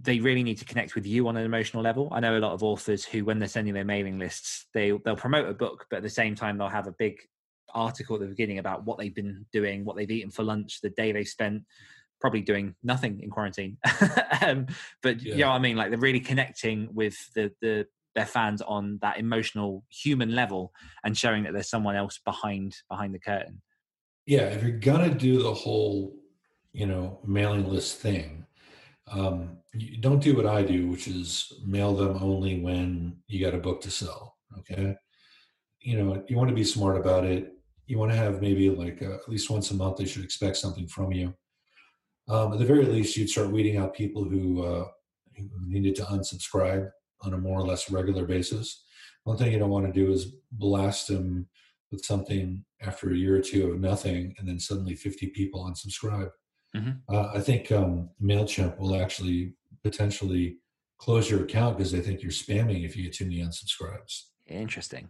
they 0.00 0.18
really 0.20 0.42
need 0.42 0.56
to 0.56 0.64
connect 0.64 0.94
with 0.94 1.06
you 1.06 1.28
on 1.28 1.36
an 1.36 1.44
emotional 1.44 1.82
level. 1.82 2.08
I 2.10 2.20
know 2.20 2.38
a 2.38 2.40
lot 2.40 2.54
of 2.54 2.62
authors 2.62 3.04
who, 3.04 3.26
when 3.26 3.38
they're 3.38 3.48
sending 3.48 3.74
their 3.74 3.84
mailing 3.84 4.18
lists, 4.18 4.64
they 4.72 4.92
they'll 5.04 5.14
promote 5.14 5.46
a 5.46 5.52
book, 5.52 5.84
but 5.90 5.98
at 5.98 6.02
the 6.02 6.08
same 6.08 6.34
time 6.34 6.56
they'll 6.56 6.68
have 6.68 6.86
a 6.86 6.98
big 6.98 7.18
article 7.74 8.16
at 8.16 8.20
the 8.20 8.28
beginning 8.28 8.58
about 8.58 8.84
what 8.84 8.98
they've 8.98 9.14
been 9.14 9.44
doing, 9.52 9.84
what 9.84 9.96
they've 9.96 10.10
eaten 10.10 10.30
for 10.30 10.42
lunch, 10.42 10.80
the 10.80 10.90
day 10.90 11.12
they 11.12 11.24
spent 11.24 11.62
probably 12.20 12.40
doing 12.40 12.74
nothing 12.82 13.20
in 13.22 13.30
quarantine. 13.30 13.76
um, 14.42 14.66
but 15.02 15.22
yeah. 15.22 15.34
you 15.34 15.40
know 15.40 15.50
what 15.50 15.56
I 15.56 15.60
mean? 15.60 15.76
Like 15.76 15.90
they're 15.90 15.98
really 15.98 16.20
connecting 16.20 16.88
with 16.92 17.16
the 17.34 17.52
the 17.60 17.86
their 18.14 18.26
fans 18.26 18.62
on 18.62 18.98
that 19.02 19.18
emotional 19.18 19.84
human 19.90 20.34
level 20.34 20.72
and 21.04 21.16
showing 21.16 21.44
that 21.44 21.52
there's 21.52 21.68
someone 21.68 21.96
else 21.96 22.18
behind 22.24 22.74
behind 22.88 23.14
the 23.14 23.18
curtain. 23.18 23.60
Yeah, 24.26 24.44
if 24.44 24.62
you're 24.62 24.78
gonna 24.78 25.14
do 25.14 25.42
the 25.42 25.54
whole, 25.54 26.16
you 26.72 26.86
know, 26.86 27.20
mailing 27.24 27.68
list 27.68 27.98
thing, 27.98 28.46
um, 29.12 29.58
you 29.74 29.98
don't 29.98 30.22
do 30.22 30.34
what 30.34 30.46
I 30.46 30.62
do, 30.62 30.88
which 30.88 31.06
is 31.06 31.52
mail 31.64 31.94
them 31.94 32.18
only 32.20 32.60
when 32.60 33.18
you 33.28 33.44
got 33.44 33.54
a 33.54 33.58
book 33.58 33.80
to 33.82 33.90
sell. 33.90 34.36
Okay. 34.58 34.96
You 35.80 35.98
know, 35.98 36.24
you 36.28 36.36
want 36.36 36.48
to 36.48 36.54
be 36.54 36.64
smart 36.64 36.96
about 36.96 37.24
it 37.24 37.52
you 37.86 37.98
want 37.98 38.10
to 38.10 38.16
have 38.16 38.42
maybe 38.42 38.68
like 38.70 39.00
uh, 39.02 39.14
at 39.14 39.28
least 39.28 39.50
once 39.50 39.70
a 39.70 39.74
month 39.74 39.96
they 39.96 40.04
should 40.04 40.24
expect 40.24 40.56
something 40.56 40.86
from 40.86 41.12
you. 41.12 41.34
Um, 42.28 42.52
at 42.52 42.58
the 42.58 42.64
very 42.64 42.84
least 42.84 43.16
you'd 43.16 43.30
start 43.30 43.52
weeding 43.52 43.76
out 43.76 43.94
people 43.94 44.24
who, 44.24 44.64
uh, 44.64 44.86
who 45.36 45.48
needed 45.66 45.94
to 45.96 46.02
unsubscribe 46.02 46.90
on 47.22 47.34
a 47.34 47.38
more 47.38 47.58
or 47.58 47.66
less 47.66 47.90
regular 47.90 48.24
basis. 48.24 48.84
One 49.24 49.36
thing 49.36 49.52
you 49.52 49.58
don't 49.58 49.70
want 49.70 49.86
to 49.86 49.92
do 49.92 50.12
is 50.12 50.34
blast 50.52 51.08
them 51.08 51.48
with 51.92 52.04
something 52.04 52.64
after 52.82 53.10
a 53.10 53.16
year 53.16 53.36
or 53.36 53.40
two 53.40 53.70
of 53.70 53.80
nothing 53.80 54.34
and 54.38 54.48
then 54.48 54.58
suddenly 54.58 54.94
50 54.94 55.28
people 55.28 55.64
unsubscribe. 55.64 56.30
Mm-hmm. 56.74 57.14
uh, 57.14 57.30
i 57.32 57.40
think 57.40 57.70
um, 57.70 58.10
mailchimp 58.20 58.76
will 58.76 59.00
actually 59.00 59.54
potentially 59.82 60.58
close 60.98 61.30
your 61.30 61.44
account 61.44 61.78
because 61.78 61.92
they 61.92 62.00
think 62.00 62.22
you're 62.22 62.32
spamming 62.32 62.84
if 62.84 62.96
you 62.96 63.04
get 63.04 63.14
too 63.14 63.24
many 63.24 63.38
unsubscribes. 63.38 64.24
Interesting 64.46 65.08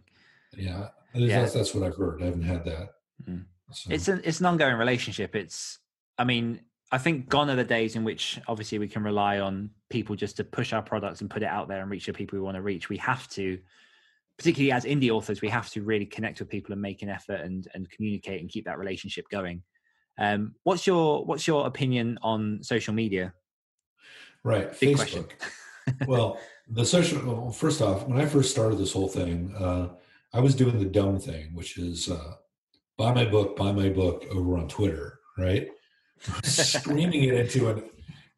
yeah, 0.55 0.89
yeah. 1.13 1.41
That's, 1.41 1.53
that's 1.53 1.73
what 1.73 1.85
I've 1.85 1.95
heard. 1.95 2.21
I 2.21 2.25
haven't 2.25 2.43
had 2.43 2.65
that. 2.65 2.89
Mm. 3.27 3.45
So. 3.71 3.91
It's 3.91 4.07
an 4.07 4.21
it's 4.23 4.39
an 4.39 4.45
ongoing 4.45 4.75
relationship. 4.75 5.35
It's 5.35 5.79
I 6.17 6.23
mean 6.23 6.61
I 6.91 6.97
think 6.97 7.27
gone 7.27 7.49
are 7.49 7.55
the 7.55 7.63
days 7.63 7.95
in 7.95 8.03
which 8.03 8.39
obviously 8.47 8.79
we 8.79 8.87
can 8.87 9.03
rely 9.03 9.39
on 9.39 9.71
people 9.89 10.15
just 10.15 10.37
to 10.37 10.43
push 10.43 10.71
our 10.71 10.81
products 10.81 11.21
and 11.21 11.29
put 11.29 11.43
it 11.43 11.47
out 11.47 11.67
there 11.67 11.81
and 11.81 11.91
reach 11.91 12.05
the 12.05 12.13
people 12.13 12.37
we 12.37 12.43
want 12.43 12.55
to 12.55 12.61
reach. 12.61 12.87
We 12.87 12.97
have 12.97 13.27
to, 13.31 13.59
particularly 14.37 14.71
as 14.71 14.85
indie 14.85 15.09
authors, 15.09 15.41
we 15.41 15.49
have 15.49 15.69
to 15.71 15.81
really 15.81 16.05
connect 16.05 16.39
with 16.39 16.49
people 16.49 16.71
and 16.71 16.81
make 16.81 17.01
an 17.01 17.09
effort 17.09 17.41
and 17.41 17.67
and 17.73 17.89
communicate 17.89 18.41
and 18.41 18.49
keep 18.49 18.65
that 18.65 18.79
relationship 18.79 19.25
going. 19.29 19.63
Um, 20.17 20.55
what's 20.63 20.87
your 20.87 21.25
what's 21.25 21.45
your 21.45 21.67
opinion 21.67 22.17
on 22.21 22.59
social 22.63 22.93
media? 22.93 23.33
Right, 24.43 24.79
Big 24.79 24.97
Facebook. 24.97 25.31
well, 26.07 26.39
the 26.69 26.85
social. 26.85 27.21
Well, 27.25 27.51
first 27.51 27.81
off, 27.81 28.07
when 28.07 28.19
I 28.19 28.25
first 28.25 28.51
started 28.51 28.77
this 28.77 28.93
whole 28.93 29.09
thing, 29.09 29.53
uh, 29.57 29.89
I 30.37 30.39
was 30.39 30.53
doing 30.53 30.77
the 30.77 30.85
dumb 30.85 31.17
thing, 31.17 31.49
which 31.55 31.79
is 31.79 32.11
uh, 32.11 32.33
buy 32.95 33.11
my 33.11 33.25
book, 33.25 33.57
buy 33.57 33.71
my 33.71 33.89
book 33.89 34.23
over 34.31 34.55
on 34.55 34.67
Twitter, 34.67 35.17
right? 35.35 35.67
screaming 36.43 37.23
it 37.23 37.33
into 37.33 37.69
an 37.69 37.89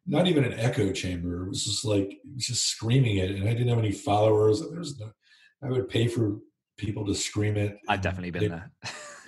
not 0.06 0.26
even 0.26 0.44
an 0.44 0.58
echo 0.58 0.92
chamber. 0.92 1.44
It 1.44 1.50
was 1.50 1.62
just 1.62 1.84
like 1.84 2.10
it 2.10 2.34
was 2.34 2.46
just 2.46 2.68
screaming 2.68 3.18
it, 3.18 3.32
and 3.32 3.46
I 3.46 3.52
didn't 3.52 3.68
have 3.68 3.78
any 3.78 3.92
followers. 3.92 4.62
There 4.62 4.78
was 4.78 4.98
no. 4.98 5.10
I 5.62 5.68
would 5.68 5.90
pay 5.90 6.08
for 6.08 6.38
people 6.78 7.04
to 7.04 7.14
scream 7.14 7.58
it. 7.58 7.76
I've 7.86 8.00
definitely 8.00 8.30
been 8.30 8.44
it, 8.44 8.48
there. 8.48 8.72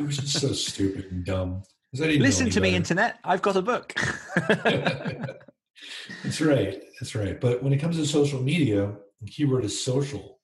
it 0.01 0.07
was 0.07 0.17
just 0.17 0.41
so 0.41 0.53
stupid 0.55 1.09
and 1.11 1.27
dumb. 1.27 1.65
Listen 1.93 2.49
to 2.49 2.61
me, 2.63 2.75
internet. 2.75 3.19
I've 3.23 3.43
got 3.43 3.57
a 3.57 3.61
book. 3.61 3.93
that's 4.35 6.41
right. 6.41 6.83
That's 6.99 7.15
right. 7.15 7.39
But 7.39 7.63
when 7.63 7.75
it 7.75 7.81
comes 7.81 7.99
to 7.99 8.07
social 8.07 8.41
media, 8.41 8.95
the 9.21 9.31
keyword 9.31 9.67
is 9.67 9.85
social. 9.85 10.39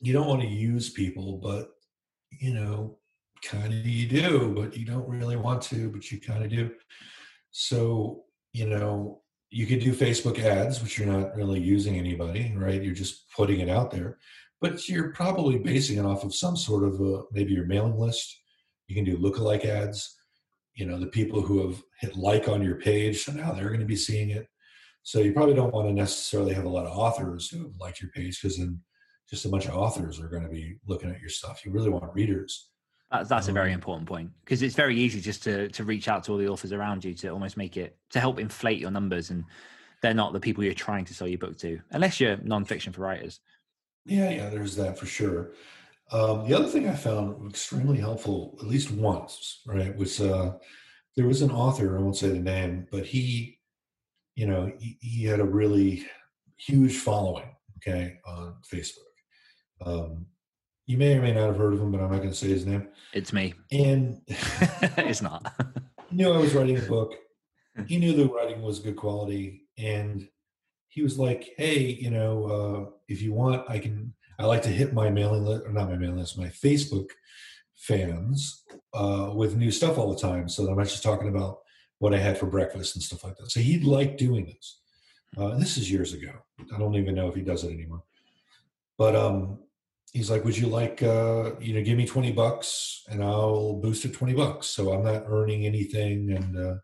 You 0.00 0.12
don't 0.12 0.28
want 0.28 0.42
to 0.42 0.48
use 0.48 0.90
people, 0.90 1.38
but 1.42 1.70
you 2.30 2.52
know, 2.52 2.98
kind 3.42 3.72
of 3.72 3.86
you 3.86 4.08
do, 4.08 4.52
but 4.54 4.76
you 4.76 4.84
don't 4.84 5.08
really 5.08 5.36
want 5.36 5.62
to, 5.62 5.90
but 5.90 6.10
you 6.10 6.20
kind 6.20 6.44
of 6.44 6.50
do. 6.50 6.70
So, 7.50 8.24
you 8.52 8.66
know, 8.66 9.22
you 9.50 9.66
could 9.66 9.80
do 9.80 9.94
Facebook 9.94 10.38
ads, 10.40 10.82
which 10.82 10.98
you're 10.98 11.08
not 11.08 11.34
really 11.34 11.60
using 11.60 11.98
anybody, 11.98 12.52
right? 12.56 12.82
You're 12.82 12.94
just 12.94 13.30
putting 13.30 13.60
it 13.60 13.68
out 13.68 13.90
there, 13.90 14.18
but 14.60 14.88
you're 14.88 15.12
probably 15.12 15.58
basing 15.58 15.98
it 15.98 16.04
off 16.04 16.24
of 16.24 16.34
some 16.34 16.56
sort 16.56 16.84
of 16.84 17.00
a, 17.00 17.22
maybe 17.32 17.52
your 17.52 17.66
mailing 17.66 17.96
list. 17.96 18.42
You 18.88 18.94
can 18.94 19.04
do 19.04 19.16
lookalike 19.16 19.64
ads. 19.64 20.14
You 20.74 20.86
know, 20.86 20.98
the 20.98 21.06
people 21.06 21.40
who 21.40 21.66
have 21.66 21.82
hit 22.00 22.16
like 22.16 22.48
on 22.48 22.62
your 22.62 22.76
page, 22.76 23.24
so 23.24 23.32
now 23.32 23.52
they're 23.52 23.68
going 23.68 23.80
to 23.80 23.86
be 23.86 23.96
seeing 23.96 24.30
it. 24.30 24.46
So 25.02 25.20
you 25.20 25.32
probably 25.32 25.54
don't 25.54 25.72
want 25.72 25.88
to 25.88 25.94
necessarily 25.94 26.52
have 26.52 26.64
a 26.64 26.68
lot 26.68 26.84
of 26.84 26.96
authors 26.96 27.48
who 27.48 27.62
have 27.62 27.76
liked 27.80 28.02
your 28.02 28.10
page 28.10 28.42
because 28.42 28.58
then 28.58 28.80
just 29.28 29.44
a 29.44 29.48
bunch 29.48 29.66
of 29.66 29.74
authors 29.74 30.20
are 30.20 30.28
going 30.28 30.42
to 30.42 30.48
be 30.48 30.76
looking 30.86 31.10
at 31.10 31.20
your 31.20 31.28
stuff. 31.28 31.64
You 31.64 31.72
really 31.72 31.90
want 31.90 32.12
readers. 32.14 32.68
That's, 33.10 33.28
that's 33.28 33.46
um, 33.46 33.52
a 33.52 33.54
very 33.54 33.70
um, 33.70 33.74
important 33.74 34.08
point 34.08 34.30
because 34.44 34.62
it's 34.62 34.74
very 34.74 34.96
easy 34.96 35.20
just 35.20 35.42
to 35.44 35.68
to 35.68 35.84
reach 35.84 36.08
out 36.08 36.24
to 36.24 36.32
all 36.32 36.38
the 36.38 36.48
authors 36.48 36.72
around 36.72 37.04
you 37.04 37.14
to 37.14 37.28
almost 37.28 37.56
make 37.56 37.76
it 37.76 37.96
to 38.10 38.20
help 38.20 38.38
inflate 38.38 38.80
your 38.80 38.90
numbers, 38.90 39.30
and 39.30 39.44
they're 40.02 40.14
not 40.14 40.32
the 40.32 40.40
people 40.40 40.64
you're 40.64 40.74
trying 40.74 41.04
to 41.04 41.14
sell 41.14 41.28
your 41.28 41.38
book 41.38 41.56
to, 41.58 41.80
unless 41.90 42.20
you're 42.20 42.36
nonfiction 42.38 42.92
for 42.92 43.02
writers. 43.02 43.40
Yeah, 44.04 44.30
yeah, 44.30 44.48
there's 44.50 44.76
that 44.76 44.98
for 44.98 45.06
sure. 45.06 45.52
Um, 46.12 46.48
the 46.48 46.54
other 46.54 46.68
thing 46.68 46.88
I 46.88 46.94
found 46.94 47.50
extremely 47.50 47.98
helpful, 47.98 48.56
at 48.60 48.66
least 48.68 48.92
once, 48.92 49.62
right, 49.66 49.96
was 49.96 50.20
uh, 50.20 50.52
there 51.16 51.26
was 51.26 51.42
an 51.42 51.50
author. 51.50 51.96
I 51.96 52.00
won't 52.00 52.16
say 52.16 52.28
the 52.28 52.38
name, 52.38 52.86
but 52.90 53.06
he 53.06 53.56
you 54.36 54.46
know, 54.46 54.70
he, 54.78 54.98
he 55.00 55.24
had 55.24 55.40
a 55.40 55.44
really 55.44 56.06
huge 56.58 56.98
following, 56.98 57.56
okay, 57.78 58.18
on 58.26 58.56
Facebook. 58.70 59.05
Um, 59.84 60.26
you 60.86 60.96
may 60.96 61.16
or 61.16 61.22
may 61.22 61.32
not 61.32 61.46
have 61.46 61.56
heard 61.56 61.74
of 61.74 61.80
him, 61.80 61.90
but 61.90 62.00
I'm 62.00 62.10
not 62.10 62.18
going 62.18 62.30
to 62.30 62.34
say 62.34 62.48
his 62.48 62.64
name. 62.64 62.88
It's 63.12 63.32
me. 63.32 63.54
And 63.72 64.20
it's 64.28 65.22
not. 65.22 65.52
he 66.10 66.16
knew 66.16 66.32
I 66.32 66.38
was 66.38 66.54
writing 66.54 66.78
a 66.78 66.82
book. 66.82 67.14
He 67.86 67.98
knew 67.98 68.14
the 68.14 68.24
writing 68.24 68.62
was 68.62 68.78
good 68.78 68.96
quality, 68.96 69.66
and 69.76 70.26
he 70.88 71.02
was 71.02 71.18
like, 71.18 71.50
"Hey, 71.58 71.80
you 72.00 72.08
know, 72.08 72.44
uh, 72.46 72.90
if 73.06 73.20
you 73.20 73.34
want, 73.34 73.68
I 73.68 73.78
can. 73.78 74.14
I 74.38 74.46
like 74.46 74.62
to 74.62 74.70
hit 74.70 74.94
my 74.94 75.10
mailing 75.10 75.44
list, 75.44 75.66
or 75.66 75.72
not 75.74 75.90
my 75.90 75.96
mailing 75.96 76.16
list, 76.16 76.38
my 76.38 76.46
Facebook 76.46 77.10
fans 77.76 78.64
uh, 78.94 79.30
with 79.34 79.56
new 79.56 79.70
stuff 79.70 79.98
all 79.98 80.10
the 80.10 80.18
time, 80.18 80.48
so 80.48 80.66
I'm 80.66 80.78
not 80.78 80.86
just 80.88 81.02
talking 81.02 81.28
about 81.28 81.58
what 81.98 82.14
I 82.14 82.18
had 82.18 82.38
for 82.38 82.46
breakfast 82.46 82.96
and 82.96 83.02
stuff 83.02 83.24
like 83.24 83.36
that. 83.36 83.50
So 83.50 83.60
he 83.60 83.78
liked 83.78 84.18
doing 84.18 84.46
this. 84.46 84.80
Uh, 85.36 85.58
this 85.58 85.76
is 85.76 85.90
years 85.90 86.14
ago. 86.14 86.32
I 86.74 86.78
don't 86.78 86.94
even 86.94 87.14
know 87.14 87.28
if 87.28 87.34
he 87.34 87.42
does 87.42 87.64
it 87.64 87.72
anymore. 87.72 88.04
But 88.96 89.14
um, 89.14 89.58
he's 90.12 90.30
like, 90.30 90.44
"Would 90.44 90.56
you 90.56 90.66
like, 90.68 91.02
uh, 91.02 91.52
you 91.60 91.74
know, 91.74 91.82
give 91.82 91.98
me 91.98 92.06
twenty 92.06 92.32
bucks 92.32 93.02
and 93.08 93.22
I'll 93.22 93.74
boost 93.74 94.04
it 94.04 94.14
twenty 94.14 94.34
bucks, 94.34 94.66
so 94.68 94.92
I'm 94.92 95.04
not 95.04 95.24
earning 95.26 95.66
anything." 95.66 96.32
And 96.32 96.56
uh, 96.56 96.76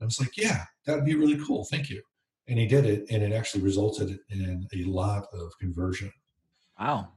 I 0.00 0.04
was 0.04 0.20
like, 0.20 0.36
"Yeah, 0.36 0.64
that'd 0.86 1.04
be 1.04 1.14
really 1.14 1.38
cool. 1.44 1.66
Thank 1.70 1.90
you." 1.90 2.02
And 2.48 2.58
he 2.58 2.66
did 2.66 2.84
it, 2.84 3.06
and 3.10 3.22
it 3.22 3.32
actually 3.32 3.62
resulted 3.62 4.18
in 4.30 4.66
a 4.74 4.84
lot 4.84 5.26
of 5.32 5.52
conversion. 5.58 6.12
Wow. 6.78 7.08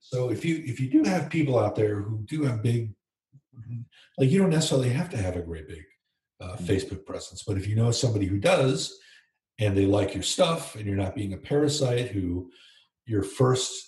So 0.00 0.30
if 0.30 0.44
you 0.44 0.62
if 0.64 0.80
you 0.80 0.90
do 0.90 1.02
have 1.08 1.30
people 1.30 1.58
out 1.58 1.74
there 1.74 2.00
who 2.00 2.24
do 2.24 2.42
have 2.44 2.62
big, 2.62 2.92
like 4.16 4.30
you 4.30 4.38
don't 4.38 4.50
necessarily 4.50 4.90
have 4.90 5.10
to 5.10 5.16
have 5.16 5.36
a 5.36 5.42
great 5.42 5.68
big 5.68 5.84
uh, 6.40 6.52
mm-hmm. 6.52 6.64
Facebook 6.64 7.04
presence. 7.04 7.42
But 7.46 7.56
if 7.56 7.66
you 7.66 7.76
know 7.76 7.90
somebody 7.90 8.26
who 8.26 8.38
does 8.38 8.96
and 9.58 9.76
they 9.76 9.86
like 9.86 10.14
your 10.14 10.22
stuff 10.22 10.76
and 10.76 10.86
you're 10.86 10.96
not 10.96 11.14
being 11.14 11.32
a 11.32 11.38
parasite 11.38 12.08
who 12.08 12.50
your 13.06 13.22
first 13.22 13.87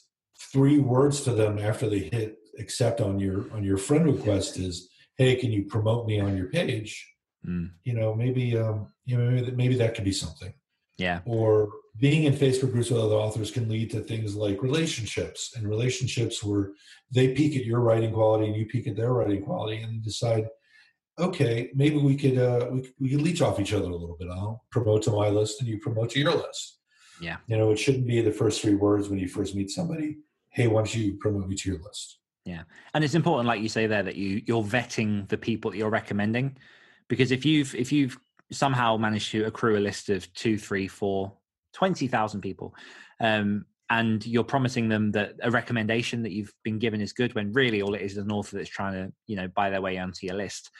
three 0.53 0.79
words 0.79 1.22
to 1.22 1.33
them 1.33 1.59
after 1.59 1.88
they 1.88 2.11
hit 2.12 2.38
accept 2.59 3.00
on 3.00 3.18
your 3.18 3.46
on 3.53 3.62
your 3.62 3.79
friend 3.79 4.07
request 4.07 4.59
is 4.59 4.88
hey 5.16 5.37
can 5.37 5.53
you 5.53 5.64
promote 5.64 6.07
me 6.07 6.20
on 6.20 6.37
your 6.37 6.48
page 6.48 7.07
mm. 7.46 7.70
you 7.85 7.94
know 7.94 8.14
maybe 8.14 8.57
um 8.59 8.87
you 9.05 9.16
know 9.16 9.31
maybe, 9.31 9.50
maybe 9.53 9.76
that 9.76 9.94
could 9.94 10.05
be 10.05 10.12
something 10.12 10.53
yeah 10.98 11.20
or 11.24 11.70
being 11.98 12.24
in 12.24 12.33
facebook 12.33 12.72
groups 12.72 12.90
with 12.90 13.00
other 13.00 13.14
authors 13.14 13.50
can 13.50 13.68
lead 13.68 13.90
to 13.90 14.00
things 14.00 14.35
like 14.35 14.62
relationships 14.62 15.53
and 15.57 15.68
relationships 15.68 16.42
where 16.42 16.72
they 17.11 17.33
peek 17.35 17.57
at 17.57 17.64
your 17.64 17.81
writing 17.81 18.12
quality 18.12 18.46
and 18.46 18.57
you 18.57 18.66
peek 18.66 18.87
at 18.87 18.96
their 18.96 19.12
writing 19.12 19.42
quality 19.42 19.83
and 19.83 20.03
decide 20.03 20.46
okay, 21.18 21.70
maybe 21.74 21.98
we 21.98 22.16
could 22.16 22.38
uh, 22.38 22.66
we, 22.70 22.92
we 22.98 23.11
could 23.11 23.22
leech 23.22 23.42
off 23.42 23.61
each 23.61 23.72
other 23.72 23.85
a 23.90 23.94
little 23.94 24.16
bit. 24.18 24.29
I'll 24.31 24.64
promote 24.70 25.03
to 25.03 25.11
my 25.11 25.29
list 25.29 25.61
and 25.61 25.68
you 25.68 25.79
promote 25.79 26.11
to 26.11 26.18
your 26.18 26.35
list. 26.35 26.79
Yeah. 27.20 27.37
You 27.46 27.59
know, 27.59 27.70
it 27.70 27.79
shouldn't 27.79 28.07
be 28.07 28.20
the 28.22 28.33
first 28.33 28.62
three 28.62 28.74
words 28.74 29.09
when 29.09 29.18
you 29.18 29.29
first 29.29 29.55
meet 29.55 29.70
somebody. 29.70 30.16
Hey, 30.51 30.67
why 30.67 30.81
don't 30.81 30.95
you 30.95 31.15
promote 31.15 31.49
me 31.49 31.57
to 31.57 31.71
your 31.71 31.81
list? 31.81 32.19
Yeah. 32.45 32.63
And 32.95 33.05
it's 33.05 33.15
important, 33.15 33.47
like 33.47 33.63
you 33.63 33.69
say 33.69 33.87
there, 33.87 34.03
that 34.03 34.17
you 34.17 34.43
you're 34.47 34.63
vetting 34.63 35.29
the 35.29 35.39
people 35.39 35.71
that 35.71 35.77
you're 35.77 35.91
recommending. 35.91 36.57
Because 37.09 37.33
if 37.33 37.45
you've 37.45 37.75
if 37.75 37.93
you've 37.93 38.19
somehow 38.51 38.97
managed 38.97 39.31
to 39.33 39.45
accrue 39.45 39.79
a 39.79 39.81
list 39.81 40.09
of 40.09 40.33
two, 40.35 40.59
three, 40.59 40.89
four, 40.89 41.33
twenty 41.73 42.09
thousand 42.09 42.41
people, 42.41 42.75
um, 43.21 43.65
and 43.91 44.25
you're 44.25 44.45
promising 44.45 44.89
them 44.89 45.13
that 45.13 45.35
a 45.43 45.51
recommendation 45.51 46.23
that 46.23 46.33
you've 46.33 46.53
been 46.63 46.79
given 46.79 47.01
is 47.01 47.13
good 47.13 47.35
when 47.35 47.53
really 47.53 47.83
all 47.83 47.95
it 47.95 48.03
is 48.03 48.13
is 48.13 48.19
an 48.19 48.33
author 48.33 48.57
that's 48.57 48.71
trying 48.71 48.95
to, 48.95 49.13
you 49.27 49.37
know, 49.37 49.49
buy 49.49 49.69
their 49.69 49.81
way 49.81 49.99
onto 49.99 50.27
your 50.27 50.37
list 50.37 50.71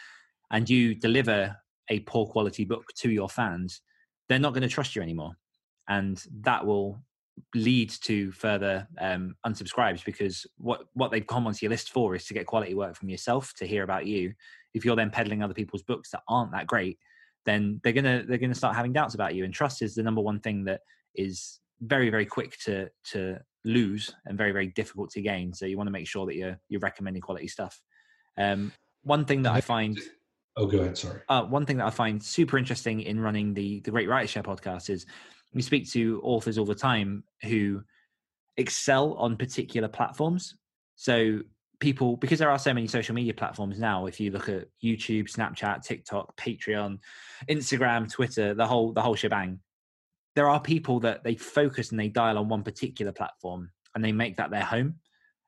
and 0.51 0.69
you 0.69 0.95
deliver 0.95 1.57
a 1.89 2.01
poor 2.01 2.27
quality 2.27 2.65
book 2.65 2.85
to 2.97 3.11
your 3.11 3.29
fans, 3.29 3.83
they're 4.29 4.39
not 4.39 4.53
going 4.53 4.63
to 4.63 4.69
trust 4.69 4.95
you 4.95 5.03
anymore. 5.03 5.33
And 5.89 6.23
that 6.43 6.65
will 6.65 7.03
lead 7.55 7.91
to 7.91 8.33
further 8.33 8.87
um, 8.99 9.35
unsubscribes 9.47 10.05
because 10.05 10.47
what, 10.59 10.83
what 10.95 11.11
they've 11.11 11.27
come 11.27 11.47
onto 11.47 11.59
your 11.63 11.71
list 11.71 11.91
for 11.91 12.15
is 12.15 12.27
to 12.27 12.35
get 12.35 12.47
quality 12.47 12.75
work 12.75 12.97
from 12.97 13.09
yourself, 13.09 13.53
to 13.55 13.67
hear 13.67 13.83
about 13.83 14.07
you. 14.07 14.33
If 14.75 14.85
you're 14.85 14.97
then 14.97 15.11
peddling 15.11 15.43
other 15.43 15.55
people's 15.55 15.83
books 15.83 16.11
that 16.11 16.23
aren't 16.29 16.53
that 16.53 16.67
great, 16.67 16.99
then 17.47 17.81
they're 17.83 17.93
gonna 17.93 18.23
they're 18.27 18.39
gonna 18.39 18.55
start 18.55 18.77
having 18.77 18.93
doubts 18.93 19.15
about 19.15 19.35
you. 19.35 19.45
And 19.45 19.53
trust 19.53 19.83
is 19.83 19.95
the 19.95 20.03
number 20.03 20.21
one 20.21 20.41
thing 20.41 20.65
that 20.65 20.81
is 21.15 21.61
very 21.81 22.11
very 22.11 22.27
quick 22.27 22.59
to 22.61 22.89
to 23.13 23.39
lose 23.65 24.15
and 24.27 24.37
very 24.39 24.53
very 24.53 24.69
difficult 24.69 25.11
to 25.11 25.23
gain. 25.23 25.53
So 25.53 25.67
you 25.67 25.77
want 25.77 25.89
to 25.89 25.93
make 25.93 26.07
sure 26.07 26.27
that 26.27 26.37
you're 26.37 26.59
you're 26.69 26.81
recommending 26.81 27.23
quality 27.23 27.49
stuff. 27.49 27.81
Um, 28.39 28.73
one 29.03 29.25
thing 29.25 29.43
that 29.43 29.53
I 29.53 29.61
find 29.61 29.99
Oh, 30.57 30.67
go 30.67 30.81
ahead. 30.81 30.99
Sorry. 30.99 31.21
Uh, 31.29 31.45
one 31.45 31.65
thing 31.65 31.79
that 31.79 31.87
I 31.87 31.91
find 31.91 32.23
super 32.23 32.59
interesting 32.59 33.01
in 33.01 33.21
running 33.21 33.55
the 33.55 33.81
the 33.81 33.91
Great 33.91 34.09
Writer 34.09 34.27
Share 34.27 34.43
podcast 34.43 34.91
is 34.91 35.07
we 35.53 35.63
speak 35.63 35.91
to 35.91 36.21
authors 36.23 36.59
all 36.59 36.65
the 36.65 36.75
time 36.75 37.25
who 37.43 37.83
excel 38.57 39.15
on 39.15 39.37
particular 39.37 39.89
platforms. 39.89 40.57
So 40.97 41.41
people, 41.81 42.17
because 42.17 42.39
there 42.39 42.51
are 42.51 42.59
so 42.59 42.75
many 42.75 42.87
social 42.87 43.15
media 43.15 43.35
platforms 43.35 43.79
now, 43.79 44.07
if 44.07 44.21
you 44.21 44.31
look 44.31 44.49
at 44.49 44.69
YouTube, 44.83 45.31
Snapchat, 45.33 45.83
TikTok, 45.83 46.37
Patreon, 46.37 46.99
Instagram, 47.49 48.11
Twitter, 48.11 48.55
the 48.55 48.67
whole 48.67 48.93
the 48.93 49.03
whole 49.03 49.17
shebang, 49.17 49.61
there 50.37 50.49
are 50.49 50.61
people 50.61 51.01
that 51.01 51.25
they 51.25 51.35
focus 51.35 51.91
and 51.91 51.99
they 51.99 52.09
dial 52.09 52.39
on 52.39 52.49
one 52.49 52.63
particular 52.63 53.13
platform 53.13 53.71
and 53.95 54.05
they 54.05 54.13
make 54.13 54.37
that 54.37 54.51
their 54.51 54.65
home. 54.65 54.97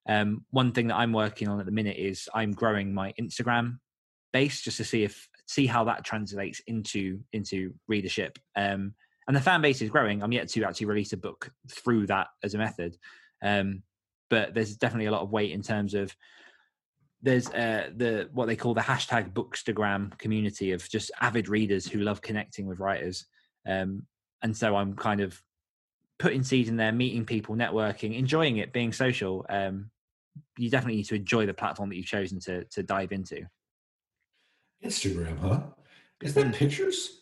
Um, 0.09 0.45
one 0.51 0.73
thing 0.73 0.89
that 0.89 0.97
I'm 0.97 1.13
working 1.13 1.47
on 1.47 1.61
at 1.61 1.67
the 1.67 1.73
minute 1.73 1.97
is 1.97 2.29
I'm 2.35 2.53
growing 2.53 2.93
my 2.93 3.13
Instagram 3.21 3.79
base 4.33 4.63
just 4.63 4.79
to 4.79 4.85
see 4.85 5.05
if 5.05 5.29
see 5.47 5.67
how 5.67 5.85
that 5.85 6.05
translates 6.05 6.61
into 6.67 7.21
into 7.33 7.75
readership. 7.87 8.39
Um, 8.57 8.95
and 9.27 9.37
the 9.37 9.41
fan 9.41 9.61
base 9.61 9.83
is 9.83 9.91
growing. 9.91 10.23
I'm 10.23 10.33
yet 10.33 10.49
to 10.51 10.65
actually 10.65 10.87
release 10.87 11.13
a 11.13 11.17
book 11.17 11.51
through 11.71 12.07
that 12.09 12.29
as 12.43 12.55
a 12.55 12.59
method, 12.59 12.97
um, 13.43 13.83
but 14.31 14.55
there's 14.55 14.77
definitely 14.77 15.07
a 15.07 15.13
lot 15.13 15.23
of 15.23 15.31
weight 15.31 15.53
in 15.53 15.63
terms 15.63 15.95
of 15.95 16.15
there's 17.23 17.49
uh, 17.51 17.91
the 17.97 18.29
what 18.33 18.47
they 18.47 18.57
call 18.57 18.75
the 18.75 18.81
hashtag 18.81 19.33
bookstagram 19.33 20.17
community 20.19 20.73
of 20.73 20.89
just 20.89 21.11
avid 21.21 21.49
readers 21.49 21.87
who 21.87 22.01
love 22.01 22.21
connecting 22.21 22.67
with 22.67 22.81
writers 22.81 23.27
um, 23.69 24.05
and 24.43 24.57
so 24.57 24.75
i'm 24.75 24.97
kind 24.97 25.21
of 25.21 25.41
putting 26.19 26.43
seeds 26.43 26.69
in 26.69 26.77
there 26.77 26.91
meeting 26.91 27.25
people 27.25 27.55
networking 27.55 28.19
enjoying 28.19 28.57
it 28.57 28.73
being 28.73 28.93
social 28.93 29.47
um, 29.51 29.89
you 30.59 30.69
definitely 30.69 30.97
need 30.97 31.07
to 31.07 31.15
enjoy 31.15 31.47
the 31.47 31.55
platform 31.55 31.89
that 31.89 31.95
you've 31.95 32.07
chosen 32.07 32.41
to 32.41 32.65
to 32.65 32.83
dive 32.83 33.13
into 33.13 33.47
Instagram, 34.85 35.39
huh? 35.39 35.61
Is 36.21 36.35
that 36.35 36.55
pictures? 36.55 37.22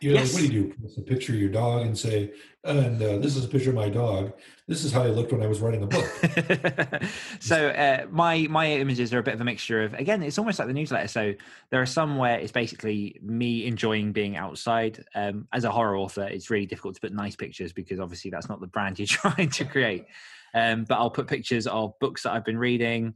You 0.00 0.10
know, 0.10 0.16
like, 0.16 0.24
Yes. 0.24 0.34
what 0.34 0.40
do 0.42 0.46
you 0.46 0.62
do? 0.64 0.74
Post 0.82 0.98
a 0.98 1.02
picture 1.02 1.32
of 1.32 1.38
your 1.38 1.50
dog 1.50 1.86
and 1.86 1.96
say, 1.96 2.32
and 2.64 3.00
uh, 3.02 3.18
this 3.18 3.36
is 3.36 3.44
a 3.44 3.48
picture 3.48 3.70
of 3.70 3.76
my 3.76 3.88
dog. 3.88 4.32
This 4.66 4.84
is 4.84 4.92
how 4.92 5.02
I 5.02 5.08
looked 5.08 5.32
when 5.32 5.42
I 5.42 5.46
was 5.46 5.60
writing 5.60 5.82
a 5.82 5.86
book. 5.86 7.02
so 7.40 7.68
uh, 7.68 8.06
my 8.10 8.46
my 8.48 8.70
images 8.72 9.12
are 9.12 9.18
a 9.18 9.22
bit 9.22 9.34
of 9.34 9.40
a 9.40 9.44
mixture 9.44 9.82
of 9.82 9.92
again 9.94 10.22
it's 10.22 10.38
almost 10.38 10.58
like 10.58 10.68
the 10.68 10.74
newsletter 10.74 11.08
so 11.08 11.34
there 11.70 11.82
are 11.82 11.86
some 11.86 12.16
where 12.16 12.38
it's 12.38 12.52
basically 12.52 13.18
me 13.22 13.66
enjoying 13.66 14.12
being 14.12 14.36
outside 14.36 15.04
um, 15.14 15.46
as 15.52 15.64
a 15.64 15.70
horror 15.70 15.96
author 15.96 16.26
it's 16.26 16.48
really 16.48 16.64
difficult 16.64 16.94
to 16.94 17.00
put 17.00 17.12
nice 17.12 17.36
pictures 17.36 17.72
because 17.72 18.00
obviously 18.00 18.30
that's 18.30 18.48
not 18.48 18.60
the 18.60 18.66
brand 18.66 18.98
you're 18.98 19.06
trying 19.06 19.50
to 19.50 19.64
create 19.64 20.06
um, 20.54 20.84
but 20.84 20.96
i'll 20.96 21.10
put 21.10 21.26
pictures 21.26 21.66
of 21.66 21.92
books 22.00 22.22
that 22.22 22.32
i've 22.32 22.44
been 22.44 22.58
reading 22.58 23.12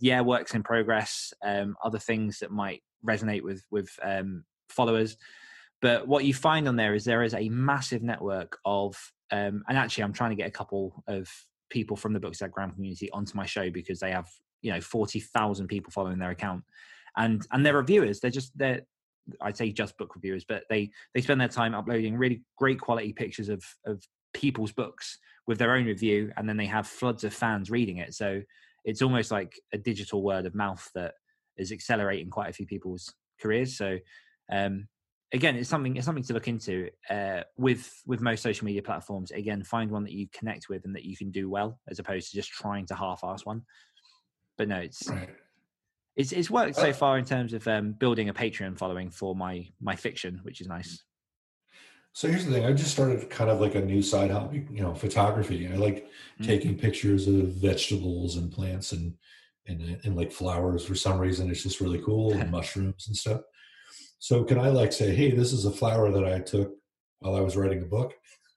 yeah 0.00 0.20
works 0.22 0.54
in 0.54 0.62
progress 0.62 1.32
um, 1.44 1.76
other 1.84 1.98
things 1.98 2.38
that 2.38 2.50
might 2.50 2.82
resonate 3.06 3.42
with 3.42 3.62
with 3.70 3.90
um, 4.02 4.44
followers 4.70 5.16
but 5.82 6.08
what 6.08 6.24
you 6.24 6.34
find 6.34 6.66
on 6.68 6.76
there 6.76 6.94
is 6.94 7.04
there 7.04 7.22
is 7.22 7.34
a 7.34 7.48
massive 7.48 8.02
network 8.02 8.58
of 8.64 8.96
um, 9.30 9.62
and 9.68 9.78
actually 9.78 10.04
i'm 10.04 10.12
trying 10.12 10.30
to 10.30 10.36
get 10.36 10.48
a 10.48 10.52
couple 10.52 11.02
of 11.08 11.28
people 11.70 11.96
from 11.96 12.12
the 12.12 12.20
bookstagram 12.20 12.72
community 12.74 13.10
onto 13.10 13.36
my 13.36 13.46
show 13.46 13.70
because 13.70 13.98
they 13.98 14.10
have 14.10 14.26
you 14.62 14.72
know 14.72 14.80
40,000 14.80 15.68
people 15.68 15.90
following 15.90 16.18
their 16.18 16.30
account. 16.30 16.64
And 17.16 17.46
and 17.52 17.64
they're 17.64 17.76
reviewers. 17.76 18.20
They're 18.20 18.30
just 18.30 18.56
they're 18.56 18.82
i'd 19.40 19.56
say 19.56 19.72
just 19.72 19.98
book 19.98 20.14
reviewers 20.14 20.44
but 20.44 20.62
they 20.70 20.88
they 21.12 21.20
spend 21.20 21.40
their 21.40 21.48
time 21.48 21.74
uploading 21.74 22.16
really 22.16 22.44
great 22.56 22.78
quality 22.78 23.12
pictures 23.12 23.48
of 23.48 23.60
of 23.84 24.00
people's 24.32 24.70
books 24.70 25.18
with 25.48 25.58
their 25.58 25.74
own 25.74 25.84
review 25.84 26.30
and 26.36 26.48
then 26.48 26.56
they 26.56 26.66
have 26.66 26.86
floods 26.86 27.24
of 27.24 27.34
fans 27.34 27.68
reading 27.68 27.96
it. 27.98 28.14
So 28.14 28.40
it's 28.84 29.02
almost 29.02 29.32
like 29.32 29.52
a 29.72 29.78
digital 29.78 30.22
word 30.22 30.46
of 30.46 30.54
mouth 30.54 30.88
that 30.94 31.14
is 31.56 31.72
accelerating 31.72 32.30
quite 32.30 32.50
a 32.50 32.52
few 32.52 32.66
people's 32.66 33.12
careers. 33.40 33.76
So 33.76 33.98
um 34.52 34.86
again 35.32 35.56
it's 35.56 35.68
something 35.68 35.96
it's 35.96 36.06
something 36.06 36.22
to 36.24 36.32
look 36.32 36.48
into 36.48 36.88
uh 37.10 37.42
with 37.56 38.02
with 38.06 38.20
most 38.20 38.42
social 38.42 38.64
media 38.64 38.82
platforms 38.82 39.30
again 39.32 39.62
find 39.62 39.90
one 39.90 40.04
that 40.04 40.12
you 40.12 40.28
connect 40.32 40.68
with 40.68 40.84
and 40.84 40.94
that 40.94 41.04
you 41.04 41.16
can 41.16 41.30
do 41.30 41.50
well 41.50 41.80
as 41.88 41.98
opposed 41.98 42.30
to 42.30 42.36
just 42.36 42.50
trying 42.50 42.86
to 42.86 42.94
half-ass 42.94 43.44
one 43.44 43.62
but 44.58 44.68
no 44.68 44.78
it's 44.78 45.16
it's 46.16 46.32
it's 46.32 46.50
worked 46.50 46.76
so 46.76 46.88
Uh, 46.88 46.92
far 46.92 47.18
in 47.18 47.24
terms 47.24 47.52
of 47.52 47.66
um 47.68 47.92
building 47.92 48.28
a 48.28 48.34
patreon 48.34 48.76
following 48.76 49.10
for 49.10 49.34
my 49.36 49.66
my 49.80 49.94
fiction 49.96 50.38
which 50.42 50.60
is 50.60 50.66
nice 50.66 51.04
So 52.12 52.28
here's 52.28 52.46
the 52.46 52.52
thing. 52.52 52.64
I 52.64 52.72
just 52.72 52.92
started 52.92 53.28
kind 53.28 53.50
of 53.50 53.60
like 53.60 53.74
a 53.74 53.80
new 53.84 54.00
side 54.02 54.30
hobby, 54.30 54.66
you 54.70 54.82
know, 54.82 54.94
photography. 54.94 55.68
I 55.68 55.76
like 55.76 56.08
Mm. 56.40 56.46
taking 56.46 56.78
pictures 56.78 57.28
of 57.28 57.52
vegetables 57.52 58.36
and 58.36 58.50
plants 58.50 58.92
and, 58.92 59.18
and 59.66 60.00
and 60.04 60.16
like 60.16 60.32
flowers 60.32 60.84
for 60.84 60.94
some 60.94 61.18
reason. 61.18 61.50
It's 61.50 61.62
just 61.62 61.80
really 61.80 62.00
cool 62.02 62.38
and 62.38 62.50
mushrooms 62.50 63.06
and 63.06 63.16
stuff. 63.16 63.42
So 64.18 64.44
can 64.44 64.58
I 64.58 64.68
like 64.68 64.92
say, 64.92 65.14
hey, 65.14 65.30
this 65.30 65.52
is 65.52 65.64
a 65.64 65.70
flower 65.70 66.10
that 66.10 66.24
I 66.24 66.40
took 66.40 66.72
while 67.20 67.36
I 67.36 67.40
was 67.40 67.56
writing 67.56 67.82
a 67.82 67.86
book? 67.86 68.14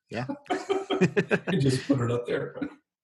Yeah. 0.09 0.25
and 1.47 1.61
just 1.61 1.87
put 1.87 2.01
it 2.01 2.11
up 2.11 2.25
there. 2.27 2.55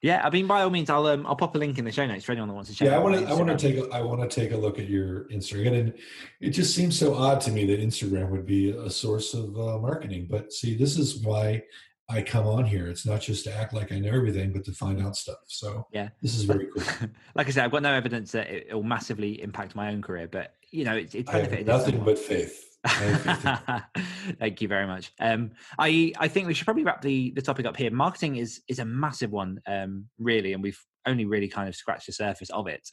yeah 0.02 0.22
i 0.26 0.30
mean 0.30 0.46
by 0.48 0.62
all 0.62 0.70
means 0.70 0.90
i'll 0.90 1.08
um 1.08 1.26
i'll 1.26 1.36
pop 1.36 1.56
a 1.56 1.58
link 1.58 1.78
in 1.78 1.86
the 1.86 1.92
show 1.92 2.06
notes 2.06 2.26
for 2.26 2.34
anyone 2.34 2.50
that 2.50 2.54
wants 2.54 2.70
to 2.70 2.76
check 2.76 2.88
Yeah, 2.90 2.96
I 2.96 3.00
want 3.00 3.16
to. 3.16 3.26
I 3.26 3.34
want 3.34 3.48
to 3.48 3.58
take. 3.58 3.78
A, 3.82 3.90
I 3.96 4.02
want 4.02 4.20
to 4.22 4.28
take 4.28 4.52
a 4.52 4.58
look 4.58 4.78
at 4.80 4.90
your 4.90 5.26
Instagram, 5.30 5.80
and 5.80 5.94
it 6.42 6.50
just 6.50 6.76
seems 6.76 7.00
so 7.00 7.14
odd 7.16 7.40
to 7.42 7.52
me 7.52 7.66
that 7.68 7.80
Instagram 7.80 8.30
would 8.32 8.46
be 8.46 8.72
a 8.72 8.90
source 8.90 9.34
of 9.34 9.58
uh, 9.58 9.78
marketing. 9.80 10.28
But 10.30 10.52
see, 10.52 10.76
this 10.76 10.98
is 10.98 11.24
why 11.24 11.64
I 12.08 12.22
come 12.22 12.46
on 12.46 12.66
here. 12.66 12.88
It's 12.88 13.06
not 13.06 13.22
just 13.22 13.46
to 13.46 13.54
act 13.56 13.74
like 13.74 13.92
I 13.92 13.98
know 14.00 14.12
everything, 14.14 14.54
but 14.54 14.64
to 14.66 14.72
find 14.72 15.02
out 15.02 15.16
stuff. 15.16 15.38
So 15.48 15.88
Yeah. 15.92 16.10
this 16.22 16.36
is 16.36 16.44
very 16.44 16.68
cool. 16.68 16.84
like 17.36 17.48
i 17.48 17.50
said 17.50 17.66
i've 17.66 17.72
got 17.72 17.82
no 17.82 17.92
evidence 17.94 18.32
that 18.34 18.48
it 18.50 18.74
will 18.74 18.84
massively 18.84 19.42
impact 19.42 19.76
my 19.76 19.92
own 19.92 20.02
career 20.02 20.28
but 20.28 20.54
you 20.72 20.86
know 20.86 20.96
it's, 20.96 21.16
it's 21.16 21.30
benefited 21.32 21.66
nothing 21.68 22.04
but 22.04 22.18
faith. 22.20 22.62
I 22.86 22.90
have 22.90 23.22
faith 23.24 24.06
in- 24.28 24.36
Thank 24.40 24.62
you 24.62 24.68
very 24.68 24.86
much. 24.88 25.12
Um, 25.20 25.52
I 25.80 26.12
I 26.20 26.28
think 26.28 26.48
we 26.48 26.54
should 26.54 26.66
probably 26.66 26.84
wrap 26.84 27.02
the 27.02 27.32
the 27.32 27.42
topic 27.42 27.66
up 27.66 27.76
here. 27.78 27.90
Marketing 27.92 28.36
is 28.36 28.62
is 28.68 28.80
a 28.80 28.86
massive 28.86 29.32
one, 29.32 29.60
um, 29.68 30.06
really, 30.20 30.54
and 30.54 30.62
we've 30.62 30.80
only 31.08 31.26
really 31.26 31.48
kind 31.48 31.68
of 31.70 31.76
scratched 31.76 32.06
the 32.08 32.12
surface 32.14 32.50
of 32.52 32.68
it. 32.68 32.88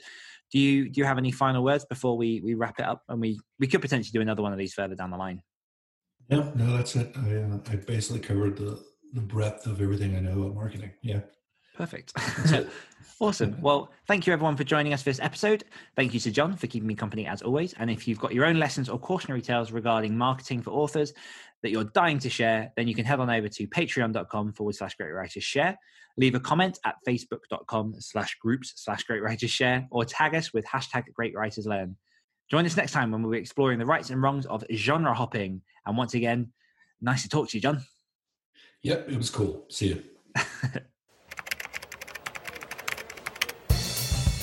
Do 0.52 0.58
you 0.58 0.88
do 0.90 1.00
you 1.00 1.04
have 1.06 1.18
any 1.18 1.30
final 1.32 1.62
words 1.64 1.84
before 1.86 2.16
we 2.16 2.40
we 2.42 2.54
wrap 2.54 2.78
it 2.78 2.84
up? 2.86 3.02
And 3.08 3.20
we 3.20 3.40
we 3.58 3.66
could 3.66 3.80
potentially 3.82 4.12
do 4.12 4.20
another 4.22 4.42
one 4.42 4.52
of 4.52 4.58
these 4.58 4.72
further 4.74 4.94
down 4.94 5.10
the 5.10 5.16
line. 5.18 5.42
no, 6.30 6.52
no, 6.54 6.76
that's 6.76 6.96
it. 6.96 7.12
I, 7.16 7.36
uh, 7.36 7.58
I 7.70 7.76
basically 7.76 8.20
covered 8.20 8.56
the 8.56 8.82
the 9.12 9.20
breadth 9.20 9.66
of 9.66 9.80
everything 9.80 10.16
I 10.16 10.20
know 10.20 10.42
about 10.42 10.54
marketing. 10.54 10.90
Yeah. 11.02 11.20
Perfect. 11.76 12.12
Awesome. 13.22 13.56
Well, 13.60 13.88
thank 14.08 14.26
you 14.26 14.32
everyone 14.32 14.56
for 14.56 14.64
joining 14.64 14.92
us 14.92 15.02
for 15.02 15.10
this 15.10 15.20
episode. 15.20 15.62
Thank 15.94 16.12
you 16.12 16.18
to 16.18 16.32
John 16.32 16.56
for 16.56 16.66
keeping 16.66 16.88
me 16.88 16.96
company 16.96 17.24
as 17.24 17.40
always. 17.40 17.72
And 17.74 17.88
if 17.88 18.08
you've 18.08 18.18
got 18.18 18.34
your 18.34 18.44
own 18.44 18.58
lessons 18.58 18.88
or 18.88 18.98
cautionary 18.98 19.40
tales 19.40 19.70
regarding 19.70 20.18
marketing 20.18 20.60
for 20.60 20.70
authors 20.70 21.12
that 21.62 21.70
you're 21.70 21.84
dying 21.84 22.18
to 22.18 22.28
share, 22.28 22.72
then 22.76 22.88
you 22.88 22.96
can 22.96 23.04
head 23.04 23.20
on 23.20 23.30
over 23.30 23.46
to 23.46 23.66
patreon.com 23.68 24.54
forward 24.54 24.74
slash 24.74 24.96
great 24.96 25.12
writers 25.12 25.44
share. 25.44 25.78
Leave 26.16 26.34
a 26.34 26.40
comment 26.40 26.80
at 26.84 26.96
facebook.com 27.06 27.94
slash 28.00 28.36
groups 28.40 28.72
slash 28.74 29.04
great 29.04 29.22
writers 29.22 29.52
share 29.52 29.86
or 29.92 30.04
tag 30.04 30.34
us 30.34 30.52
with 30.52 30.66
hashtag 30.66 31.04
great 31.14 31.36
writers 31.36 31.64
learn. 31.64 31.96
Join 32.50 32.66
us 32.66 32.76
next 32.76 32.90
time 32.90 33.12
when 33.12 33.22
we'll 33.22 33.30
be 33.30 33.38
exploring 33.38 33.78
the 33.78 33.86
rights 33.86 34.10
and 34.10 34.20
wrongs 34.20 34.46
of 34.46 34.64
genre 34.74 35.14
hopping. 35.14 35.62
And 35.86 35.96
once 35.96 36.14
again, 36.14 36.52
nice 37.00 37.22
to 37.22 37.28
talk 37.28 37.50
to 37.50 37.56
you, 37.56 37.62
John. 37.62 37.82
Yep. 38.82 39.10
It 39.10 39.16
was 39.16 39.30
cool. 39.30 39.64
See 39.68 39.88
you. 39.88 40.02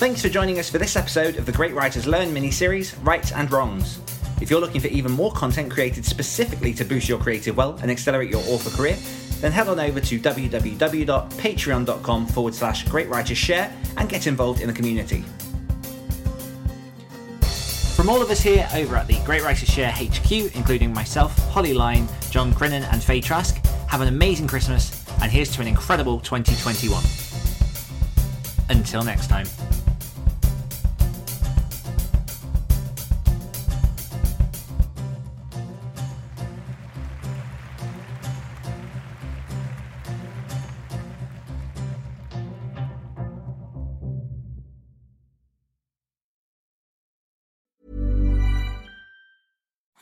Thanks 0.00 0.22
for 0.22 0.30
joining 0.30 0.58
us 0.58 0.70
for 0.70 0.78
this 0.78 0.96
episode 0.96 1.36
of 1.36 1.44
the 1.44 1.52
Great 1.52 1.74
Writers 1.74 2.06
Learn 2.06 2.32
mini 2.32 2.50
series, 2.50 2.96
Rights 2.98 3.32
and 3.32 3.52
Wrongs. 3.52 3.98
If 4.40 4.48
you're 4.48 4.60
looking 4.60 4.80
for 4.80 4.86
even 4.86 5.12
more 5.12 5.30
content 5.32 5.70
created 5.70 6.06
specifically 6.06 6.72
to 6.72 6.86
boost 6.86 7.06
your 7.06 7.18
creative 7.18 7.58
well 7.58 7.78
and 7.82 7.90
accelerate 7.90 8.30
your 8.30 8.42
author 8.46 8.74
career, 8.74 8.96
then 9.42 9.52
head 9.52 9.68
on 9.68 9.78
over 9.78 10.00
to 10.00 10.18
www.patreon.com 10.18 12.26
forward 12.28 12.54
slash 12.54 12.88
Great 12.88 13.10
Writers 13.10 13.36
Share 13.36 13.70
and 13.98 14.08
get 14.08 14.26
involved 14.26 14.62
in 14.62 14.68
the 14.68 14.72
community. 14.72 15.22
From 17.94 18.08
all 18.08 18.22
of 18.22 18.30
us 18.30 18.40
here 18.40 18.66
over 18.72 18.96
at 18.96 19.06
the 19.06 19.20
Great 19.26 19.42
Writers 19.42 19.68
Share 19.68 19.92
HQ, 19.92 20.32
including 20.54 20.94
myself, 20.94 21.36
Holly 21.50 21.74
Line, 21.74 22.08
John 22.30 22.54
Grinnan, 22.54 22.90
and 22.90 23.04
Faye 23.04 23.20
Trask, 23.20 23.62
have 23.90 24.00
an 24.00 24.06
amazing 24.06 24.46
Christmas, 24.46 25.04
and 25.20 25.32
here's 25.32 25.50
to 25.50 25.60
an 25.60 25.66
incredible 25.66 26.20
2021. 26.20 27.02
Until 28.68 29.02
next 29.02 29.26
time. 29.26 29.46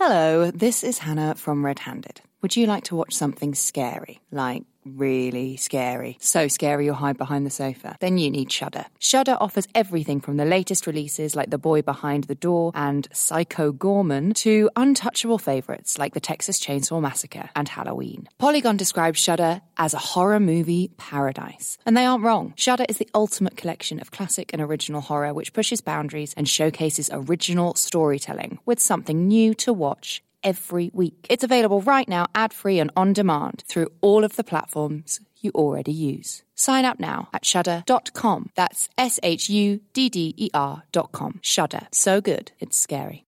Hello, 0.01 0.53
this 0.53 0.85
is 0.85 0.99
Hannah 0.99 1.35
from 1.35 1.67
Red 1.67 1.81
Handed. 1.81 2.21
Would 2.41 2.55
you 2.55 2.69
like 2.69 2.85
to 2.85 2.95
watch 2.95 3.13
something 3.13 3.53
scary? 3.53 4.21
Like 4.31 4.63
really 4.97 5.57
scary. 5.57 6.17
So 6.21 6.49
scary 6.49 6.87
you'll 6.87 6.95
hide 6.95 7.19
behind 7.19 7.47
the 7.47 7.51
sofa. 7.51 7.97
Then 8.01 8.19
you 8.19 8.31
need 8.31 8.51
Shudder. 8.51 8.87
Shudder 8.99 9.37
offers 9.41 9.69
everything 9.75 10.21
from 10.21 10.37
the 10.37 10.45
latest 10.45 10.87
releases 10.87 11.37
like 11.37 11.51
The 11.51 11.59
Boy 11.59 11.83
Behind 11.83 12.25
the 12.25 12.35
Door 12.35 12.73
and 12.75 13.09
Psycho 13.13 13.73
Goreman 13.73 14.35
to 14.37 14.71
untouchable 14.77 15.39
favorites 15.39 15.99
like 15.99 16.15
The 16.15 16.21
Texas 16.21 16.59
Chainsaw 16.59 17.01
Massacre 17.01 17.51
and 17.55 17.69
Halloween. 17.69 18.29
Polygon 18.39 18.77
describes 18.77 19.21
Shudder 19.21 19.61
as 19.77 19.95
a 19.95 19.99
horror 19.99 20.41
movie 20.41 20.91
paradise. 20.97 21.79
And 21.87 21.97
they 21.97 22.05
aren't 22.05 22.25
wrong. 22.25 22.55
Shudder 22.57 22.87
is 22.89 22.99
the 22.99 23.09
ultimate 23.15 23.57
collection 23.57 24.01
of 24.01 24.11
classic 24.11 24.53
and 24.53 24.63
original 24.63 25.01
horror 25.01 25.35
which 25.35 25.53
pushes 25.53 25.81
boundaries 25.81 26.35
and 26.37 26.49
showcases 26.49 27.11
original 27.13 27.75
storytelling 27.75 28.59
with 28.65 28.81
something 28.81 29.29
new 29.29 29.55
to 29.55 29.73
watch 29.73 30.23
every 30.43 30.91
week. 30.93 31.27
It's 31.31 31.45
available 31.45 31.81
right 31.81 32.09
now, 32.09 32.27
ad 32.35 32.53
free 32.53 32.81
and 32.81 32.91
on 32.97 33.13
demand 33.13 33.65
through 33.67 33.89
all 34.01 34.25
of 34.25 34.37
the 34.37 34.45
platforms 34.45 35.21
you 35.41 35.53
already 35.55 35.93
use. 35.93 36.43
Sign 36.55 36.85
up 36.85 36.99
now 36.99 37.29
at 37.33 37.45
shudder.com. 37.45 38.51
That's 38.57 38.89
S 38.99 39.21
H 39.23 39.49
U 39.49 39.81
D 39.93 40.09
D 40.09 40.35
E 40.37 40.51
R.com. 40.53 41.41
Shudder. 41.43 41.87
So 41.93 42.21
good, 42.21 42.53
it's 42.59 42.77
scary. 42.77 43.28